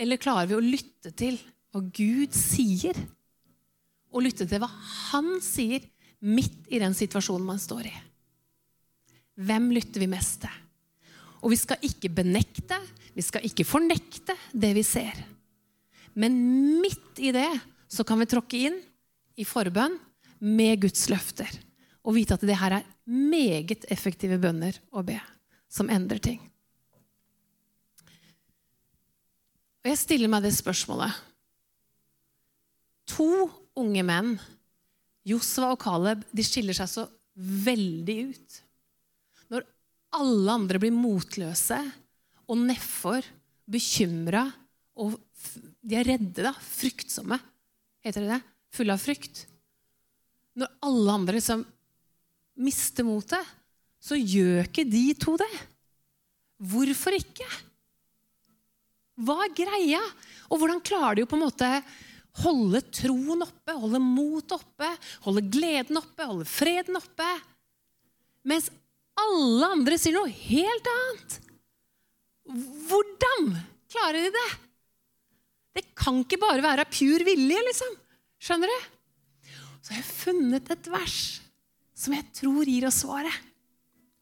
Eller 0.00 0.20
klarer 0.20 0.48
vi 0.50 0.56
å 0.56 0.64
lytte 0.64 1.12
til 1.16 1.38
hva 1.72 1.82
Gud 1.94 2.34
sier? 2.36 2.96
Og 4.12 4.26
lytte 4.26 4.46
til 4.48 4.60
hva 4.60 4.68
Han 5.12 5.38
sier 5.44 5.84
midt 6.22 6.68
i 6.70 6.80
den 6.82 6.94
situasjonen 6.96 7.46
man 7.46 7.60
står 7.60 7.88
i? 7.88 7.94
Hvem 9.42 9.70
lytter 9.72 10.04
vi 10.04 10.10
mest 10.12 10.42
til? 10.44 10.58
Og 11.42 11.50
vi 11.50 11.58
skal 11.58 11.82
ikke 11.82 12.12
benekte, 12.14 12.76
vi 13.16 13.24
skal 13.24 13.42
ikke 13.48 13.66
fornekte 13.66 14.36
det 14.54 14.70
vi 14.76 14.84
ser. 14.86 15.16
Men 16.14 16.36
midt 16.82 17.18
i 17.18 17.32
det 17.34 17.50
så 17.90 18.06
kan 18.06 18.20
vi 18.20 18.28
tråkke 18.30 18.60
inn 18.68 18.78
i 19.34 19.46
forbønn 19.48 19.96
med 20.42 20.84
Guds 20.84 21.08
løfter. 21.10 21.50
Og 22.06 22.14
vite 22.14 22.36
at 22.36 22.46
det 22.46 22.58
her 22.60 22.78
er 22.78 22.88
meget 23.10 23.86
effektive 23.90 24.38
bønner 24.42 24.78
å 24.94 25.02
be, 25.06 25.18
som 25.70 25.90
endrer 25.90 26.22
ting. 26.22 26.40
Og 29.82 29.90
jeg 29.90 29.98
stiller 29.98 30.30
meg 30.30 30.44
det 30.44 30.52
spørsmålet. 30.54 31.14
To 33.12 33.48
unge 33.78 34.04
menn, 34.06 34.36
Josva 35.26 35.72
og 35.74 35.80
Caleb, 35.82 36.22
de 36.30 36.44
skiller 36.46 36.76
seg 36.76 36.90
så 36.90 37.04
veldig 37.38 38.16
ut 38.28 38.56
Når 39.52 39.64
alle 40.18 40.54
andre 40.58 40.80
blir 40.82 40.94
motløse 40.94 41.78
og 42.50 42.58
nedfor, 42.58 43.24
bekymra 43.70 44.44
og 45.00 45.16
de 45.80 45.96
er 45.96 46.06
redde, 46.06 46.44
da. 46.44 46.52
Fryktsomme. 46.52 47.38
Heter 48.04 48.24
det 48.24 48.34
det? 48.34 48.40
Fulle 48.76 48.94
av 48.94 49.02
frykt. 49.02 49.46
Når 50.58 50.68
alle 50.84 51.16
andre 51.16 51.38
liksom 51.38 51.64
mister 52.62 53.06
motet, 53.08 53.46
så 54.02 54.18
gjør 54.18 54.66
ikke 54.66 54.84
de 54.84 55.04
to 55.16 55.38
det. 55.40 55.50
Hvorfor 56.72 57.16
ikke? 57.16 57.48
Hva 59.20 59.42
er 59.44 59.54
greia? 59.56 60.00
Og 60.48 60.60
hvordan 60.60 60.80
klarer 60.84 61.18
de 61.20 61.26
å 61.26 61.30
på 61.30 61.36
en 61.36 61.44
måte 61.44 61.68
holde 62.42 62.80
troen 62.94 63.44
oppe, 63.44 63.74
holde 63.76 64.00
motet 64.00 64.56
oppe, 64.56 64.88
holde 65.26 65.44
gleden 65.52 66.00
oppe, 66.00 66.28
holde 66.28 66.48
freden 66.48 66.96
oppe? 67.00 67.28
Mens 68.48 68.70
alle 69.20 69.68
andre 69.76 69.98
sier 70.00 70.16
noe 70.16 70.32
helt 70.32 70.88
annet. 70.94 71.38
Hvordan 72.88 73.52
klarer 73.92 74.26
de 74.26 74.32
det? 74.34 74.48
Det 75.76 75.84
kan 75.96 76.18
ikke 76.20 76.40
bare 76.40 76.64
være 76.64 76.88
pur 76.90 77.24
vilje, 77.24 77.60
liksom. 77.68 77.94
Skjønner 78.42 78.72
du? 78.72 78.90
Så 79.82 79.94
jeg 79.94 80.02
har 80.02 80.10
funnet 80.10 80.72
et 80.72 80.90
vers 80.92 81.18
som 82.02 82.14
jeg 82.16 82.26
tror 82.34 82.68
gir 82.68 82.86
oss 82.88 83.02
svaret. 83.04 83.34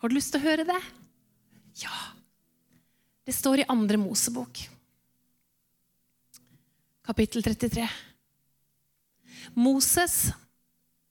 Har 0.00 0.10
du 0.10 0.16
lyst 0.16 0.32
til 0.34 0.40
å 0.40 0.46
høre 0.46 0.66
det? 0.68 0.78
Ja. 1.82 1.96
Det 3.24 3.34
står 3.36 3.62
i 3.62 3.68
andre 3.72 3.98
Mosebok, 4.00 4.62
kapittel 7.10 7.42
33. 7.42 7.88
Moses 9.58 10.30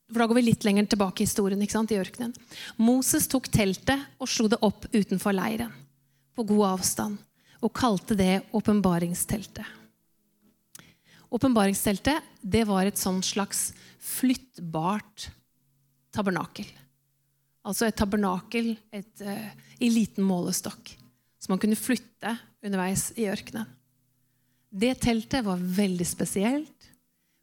for 0.09 0.23
Da 0.23 0.25
går 0.25 0.39
vi 0.39 0.45
litt 0.47 0.63
lenger 0.65 0.88
tilbake 0.89 1.21
i 1.21 1.27
historien, 1.27 1.59
ikke 1.62 1.75
sant, 1.75 1.91
i 1.93 1.99
ørkenen. 2.01 2.31
Moses 2.81 3.27
tok 3.29 3.45
teltet 3.53 4.07
og 4.17 4.29
slo 4.31 4.47
det 4.49 4.57
opp 4.65 4.88
utenfor 4.89 5.35
leiren, 5.38 5.69
på 6.33 6.47
god 6.49 6.63
avstand, 6.71 7.19
og 7.62 7.75
kalte 7.77 8.17
det 8.17 8.39
åpenbaringsteltet. 8.57 9.67
Åpenbaringsteltet 11.29 12.25
det 12.41 12.63
var 12.65 12.89
et 12.89 12.97
sånn 12.97 13.21
slags 13.21 13.67
flyttbart 14.01 15.27
tabernakel. 16.15 16.65
Altså 17.69 17.85
et 17.85 17.99
tabernakel 18.01 18.71
et, 18.89 19.13
uh, 19.21 19.52
i 19.77 19.91
liten 19.93 20.25
målestokk 20.25 20.95
som 21.37 21.54
man 21.54 21.62
kunne 21.62 21.77
flytte 21.77 22.33
underveis 22.65 23.12
i 23.13 23.29
ørkenen. 23.29 23.69
Det 24.69 24.93
teltet 25.01 25.45
var 25.45 25.57
veldig 25.57 26.05
spesielt 26.07 26.89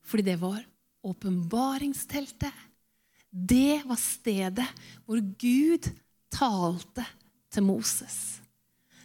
fordi 0.06 0.22
det 0.28 0.38
var 0.38 0.60
åpenbaringsteltet. 1.06 2.54
Det 3.30 3.82
var 3.86 3.98
stedet 3.98 4.66
hvor 5.02 5.18
Gud 5.18 5.88
talte 6.30 7.02
til 7.50 7.66
Moses. 7.66 8.38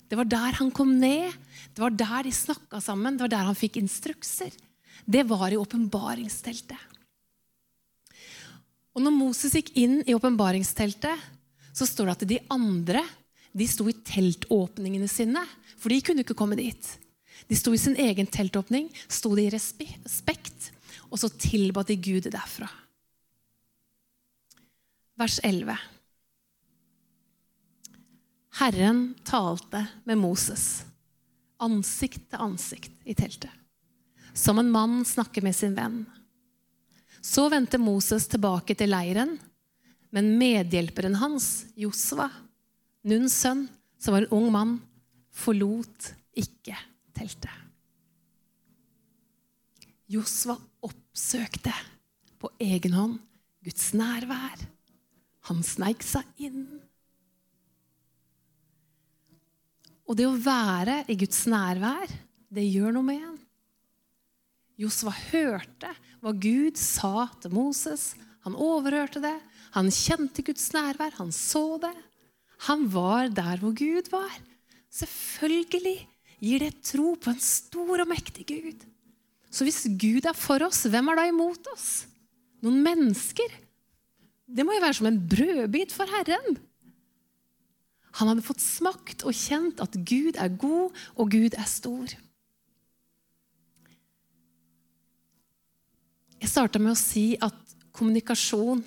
Det 0.05 0.19
var 0.19 0.28
der 0.30 0.59
han 0.59 0.69
kom 0.76 0.91
ned, 0.99 1.32
det 1.74 1.82
var 1.82 1.93
der 1.95 2.28
de 2.28 2.34
snakka 2.36 2.82
sammen, 2.84 3.15
det 3.15 3.26
var 3.26 3.34
der 3.34 3.49
han 3.49 3.57
fikk 3.57 3.80
instrukser. 3.82 4.51
Det 5.07 5.24
var 5.26 5.49
i 5.49 5.57
åpenbaringsteltet. 5.57 6.78
Og 8.91 9.01
når 9.01 9.15
Moses 9.15 9.55
gikk 9.55 9.72
inn 9.80 10.01
i 10.03 10.13
åpenbaringsteltet, 10.13 11.15
så 11.72 11.88
står 11.88 12.11
det 12.11 12.15
at 12.17 12.28
de 12.28 12.39
andre 12.51 13.05
de 13.55 13.67
sto 13.67 13.88
i 13.88 13.95
teltåpningene 13.95 15.07
sine, 15.11 15.41
for 15.80 15.91
de 15.91 16.01
kunne 16.03 16.26
ikke 16.26 16.38
komme 16.38 16.59
dit. 16.59 16.84
De 17.52 17.58
sto 17.60 17.74
i 17.76 17.80
sin 17.82 17.97
egen 17.99 18.30
teltåpning, 18.32 18.86
sto 19.12 19.34
de 19.36 19.43
i 19.43 19.52
respekt 19.52 20.70
og 21.12 21.20
så 21.20 21.28
tilba 21.36 21.84
de 21.84 21.97
Gud 21.99 22.30
derfra. 22.32 22.70
Vers 25.20 25.39
11. 25.43 25.76
Herren 28.62 29.02
talte 29.28 29.82
med 30.08 30.20
Moses, 30.22 30.86
ansikt 31.60 32.24
til 32.32 32.45
ansikt 32.45 32.93
i 33.04 33.16
teltet, 33.20 33.52
som 34.34 34.60
en 34.62 34.72
mann 34.72 35.02
snakker 35.08 35.43
med 35.43 35.56
sin 35.56 35.76
venn. 35.76 36.06
Så 37.22 37.49
vendte 37.52 37.82
Moses 37.82 38.30
tilbake 38.32 38.78
til 38.80 38.93
leiren, 38.95 39.36
men 40.16 40.32
medhjelperen 40.39 41.20
hans, 41.20 41.68
Josva, 41.76 42.30
Nuns 43.08 43.36
sønn, 43.43 43.68
som 43.99 44.16
var 44.16 44.24
en 44.24 44.39
ung 44.39 44.47
mann, 44.56 44.74
forlot 45.36 46.14
ikke 46.38 46.80
teltet. 47.22 47.57
Josva 50.11 50.57
oppsøkte 50.84 51.74
på 52.41 52.49
egen 52.59 52.95
hånd 52.97 53.19
Guds 53.63 53.91
nærvær. 53.95 54.65
Han 55.47 55.61
sneik 55.65 56.03
seg 56.03 56.28
inn. 56.41 56.65
Og 60.09 60.17
det 60.19 60.28
å 60.28 60.36
være 60.36 61.03
i 61.07 61.15
Guds 61.15 61.45
nærvær, 61.47 62.11
det 62.51 62.67
gjør 62.67 62.97
noe 62.97 63.07
med 63.07 63.24
en. 63.24 63.38
Josva 64.82 65.13
hørte 65.13 65.93
hva 66.19 66.34
Gud 66.36 66.80
sa 66.80 67.30
til 67.39 67.53
Moses. 67.55 68.11
Han 68.43 68.57
overhørte 68.57 69.22
det. 69.24 69.38
Han 69.78 69.91
kjente 69.93 70.43
Guds 70.43 70.67
nærvær. 70.76 71.13
Han 71.22 71.32
så 71.32 71.78
det. 71.80 71.93
Han 72.67 72.89
var 72.91 73.30
der 73.32 73.61
hvor 73.61 73.78
Gud 73.78 74.09
var. 74.11 74.34
Selvfølgelig 74.91 76.11
gir 76.42 76.64
det 76.64 76.80
tro 76.88 77.14
på 77.22 77.32
en 77.32 77.44
stor 77.44 78.02
og 78.02 78.10
mektig 78.10 78.48
Gud. 78.50 78.88
Så 79.52 79.68
hvis 79.68 79.84
Gud 80.00 80.26
er 80.26 80.38
for 80.38 80.64
oss, 80.66 80.86
hvem 80.89 81.12
er 81.12 81.20
da 81.20 81.28
imot 81.30 81.68
oss? 81.74 81.89
Noen 82.66 82.82
mennesker? 82.86 83.54
Det 84.52 84.66
må 84.66 84.76
jo 84.76 84.84
være 84.84 84.98
som 84.98 85.10
en 85.10 85.22
brødbit 85.32 85.94
for 85.96 86.10
Herren. 86.12 86.58
Han 88.20 88.32
hadde 88.32 88.44
fått 88.44 88.64
smakt 88.64 89.24
og 89.28 89.36
kjent 89.38 89.80
at 89.84 89.96
Gud 89.96 90.39
er 90.39 90.52
god, 90.60 90.92
og 91.16 91.32
Gud 91.32 91.56
er 91.56 91.70
stor. 91.70 92.16
Jeg 96.42 96.50
starta 96.50 96.82
med 96.82 96.96
å 96.96 97.00
si 97.00 97.36
at 97.38 97.58
kommunikasjon 97.96 98.82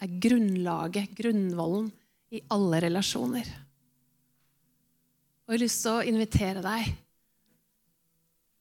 er 0.00 0.14
grunnlaget, 0.24 1.12
grunnvollen, 1.18 1.90
i 2.30 2.40
alle 2.54 2.78
relasjoner. 2.84 3.48
Og 5.50 5.56
jeg 5.56 5.58
har 5.58 5.66
lyst 5.66 5.80
til 5.82 5.96
å 5.98 6.02
invitere 6.06 6.60
deg 6.62 6.90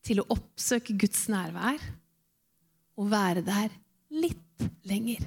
til 0.09 0.23
å 0.23 0.23
oppsøke 0.33 0.95
Guds 0.97 1.27
nærvær 1.29 1.83
og 2.97 3.11
være 3.11 3.43
der 3.45 3.75
litt 4.09 4.63
lenger. 4.89 5.21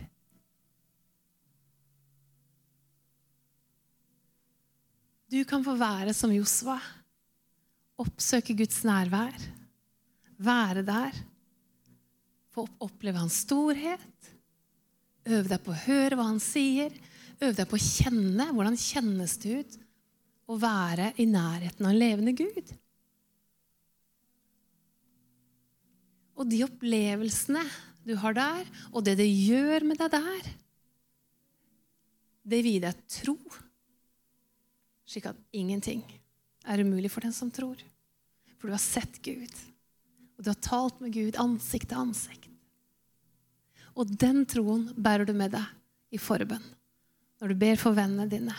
Du 5.30 5.38
kan 5.46 5.62
få 5.62 5.76
være 5.78 6.16
som 6.18 6.34
Josva. 6.34 6.80
Oppsøke 8.02 8.58
Guds 8.58 8.82
nærvær. 8.82 9.38
Være 10.42 10.82
der. 10.82 11.22
Få 12.50 12.66
oppleve 12.82 13.22
hans 13.22 13.38
storhet. 13.46 14.34
Øve 15.30 15.46
deg 15.46 15.62
på 15.62 15.70
å 15.70 15.80
høre 15.86 16.18
hva 16.18 16.26
han 16.26 16.42
sier. 16.42 16.90
Øve 17.38 17.54
deg 17.62 17.70
på 17.70 17.78
å 17.78 17.86
kjenne. 17.86 18.50
Hvordan 18.50 18.82
kjennes 18.82 19.38
det 19.46 19.56
ut 19.62 19.80
å 20.52 20.60
være 20.60 21.12
i 21.22 21.26
nærheten 21.28 21.86
av 21.86 21.92
en 21.92 22.00
levende 22.00 22.34
Gud? 22.36 22.72
Og 26.38 26.48
de 26.48 26.62
opplevelsene 26.66 27.64
du 28.06 28.16
har 28.18 28.34
der, 28.34 28.70
og 28.90 29.04
det 29.06 29.16
det 29.20 29.28
gjør 29.28 29.86
med 29.86 30.00
deg 30.00 30.14
der, 30.14 30.48
det 32.42 32.58
vil 32.64 32.74
gi 32.74 32.82
deg 32.82 33.04
tro 33.20 33.36
slik 35.12 35.28
at 35.28 35.38
ingenting 35.52 36.02
er 36.64 36.80
umulig 36.80 37.10
for 37.12 37.24
den 37.24 37.34
som 37.36 37.50
tror. 37.52 37.76
For 38.58 38.68
du 38.68 38.74
har 38.74 38.82
sett 38.82 39.18
Gud, 39.24 39.52
og 40.38 40.44
du 40.44 40.50
har 40.52 40.60
talt 40.64 41.00
med 41.02 41.12
Gud 41.14 41.38
ansikt 41.40 41.90
til 41.90 42.04
ansikt. 42.06 42.48
Og 43.92 44.08
den 44.16 44.46
troen 44.48 44.86
bærer 44.96 45.28
du 45.28 45.34
med 45.36 45.52
deg 45.52 46.16
i 46.16 46.20
forbønn. 46.20 46.62
Når 47.42 47.52
du 47.52 47.58
ber 47.58 47.80
for 47.80 47.96
vennene 47.96 48.30
dine, 48.30 48.54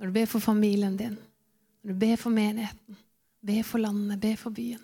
når 0.00 0.08
du 0.08 0.16
ber 0.16 0.28
for 0.32 0.40
familien 0.40 0.96
din, 0.96 1.18
når 1.84 1.92
du 1.92 1.98
ber 2.00 2.16
for 2.16 2.32
menigheten, 2.32 2.96
ber 3.44 3.64
for 3.68 3.84
landet, 3.84 4.20
ber 4.20 4.38
for 4.40 4.56
byen. 4.56 4.80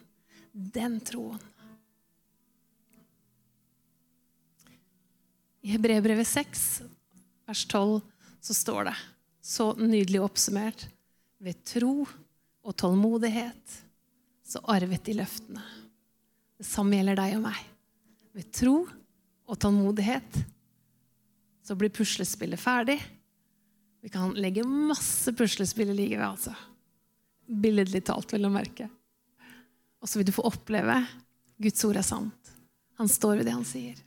Den 0.52 0.98
troen. 1.00 1.40
I 5.64 5.72
Hebrebrevet 5.72 6.28
6, 6.28 6.66
vers 7.48 7.64
12, 7.72 8.00
så 8.44 8.54
står 8.54 8.90
det 8.90 8.96
så 9.40 9.72
nydelig 9.80 10.20
oppsummert. 10.20 10.84
Ved 11.40 11.64
tro 11.64 12.04
og 12.66 12.76
tålmodighet 12.76 13.80
så 14.46 14.60
arvet 14.68 15.04
de 15.08 15.16
løftene. 15.16 15.64
Det 16.60 16.68
samme 16.68 17.00
gjelder 17.00 17.18
deg 17.18 17.38
og 17.38 17.44
meg. 17.48 17.58
Ved 18.36 18.52
tro 18.52 18.76
og 19.48 19.58
tålmodighet 19.64 20.40
så 21.66 21.74
blir 21.74 21.94
puslespillet 21.94 22.60
ferdig. 22.60 23.00
Vi 24.06 24.10
kan 24.14 24.36
legge 24.38 24.62
masse 24.62 25.32
puslespill 25.34 25.90
i 25.90 25.94
livet, 25.94 26.22
altså. 26.22 26.52
Billedlig 27.46 28.04
talt, 28.06 28.30
vil 28.30 28.46
du 28.46 28.52
merke. 28.54 28.86
Og 29.98 30.06
så 30.06 30.20
vil 30.20 30.28
du 30.28 30.34
få 30.36 30.44
oppleve 30.46 31.00
Guds 31.58 31.82
ord 31.88 31.98
er 31.98 32.06
sant. 32.06 32.52
Han 33.00 33.10
står 33.10 33.40
ved 33.40 33.48
det 33.48 33.56
han 33.56 33.66
sier. 33.66 33.98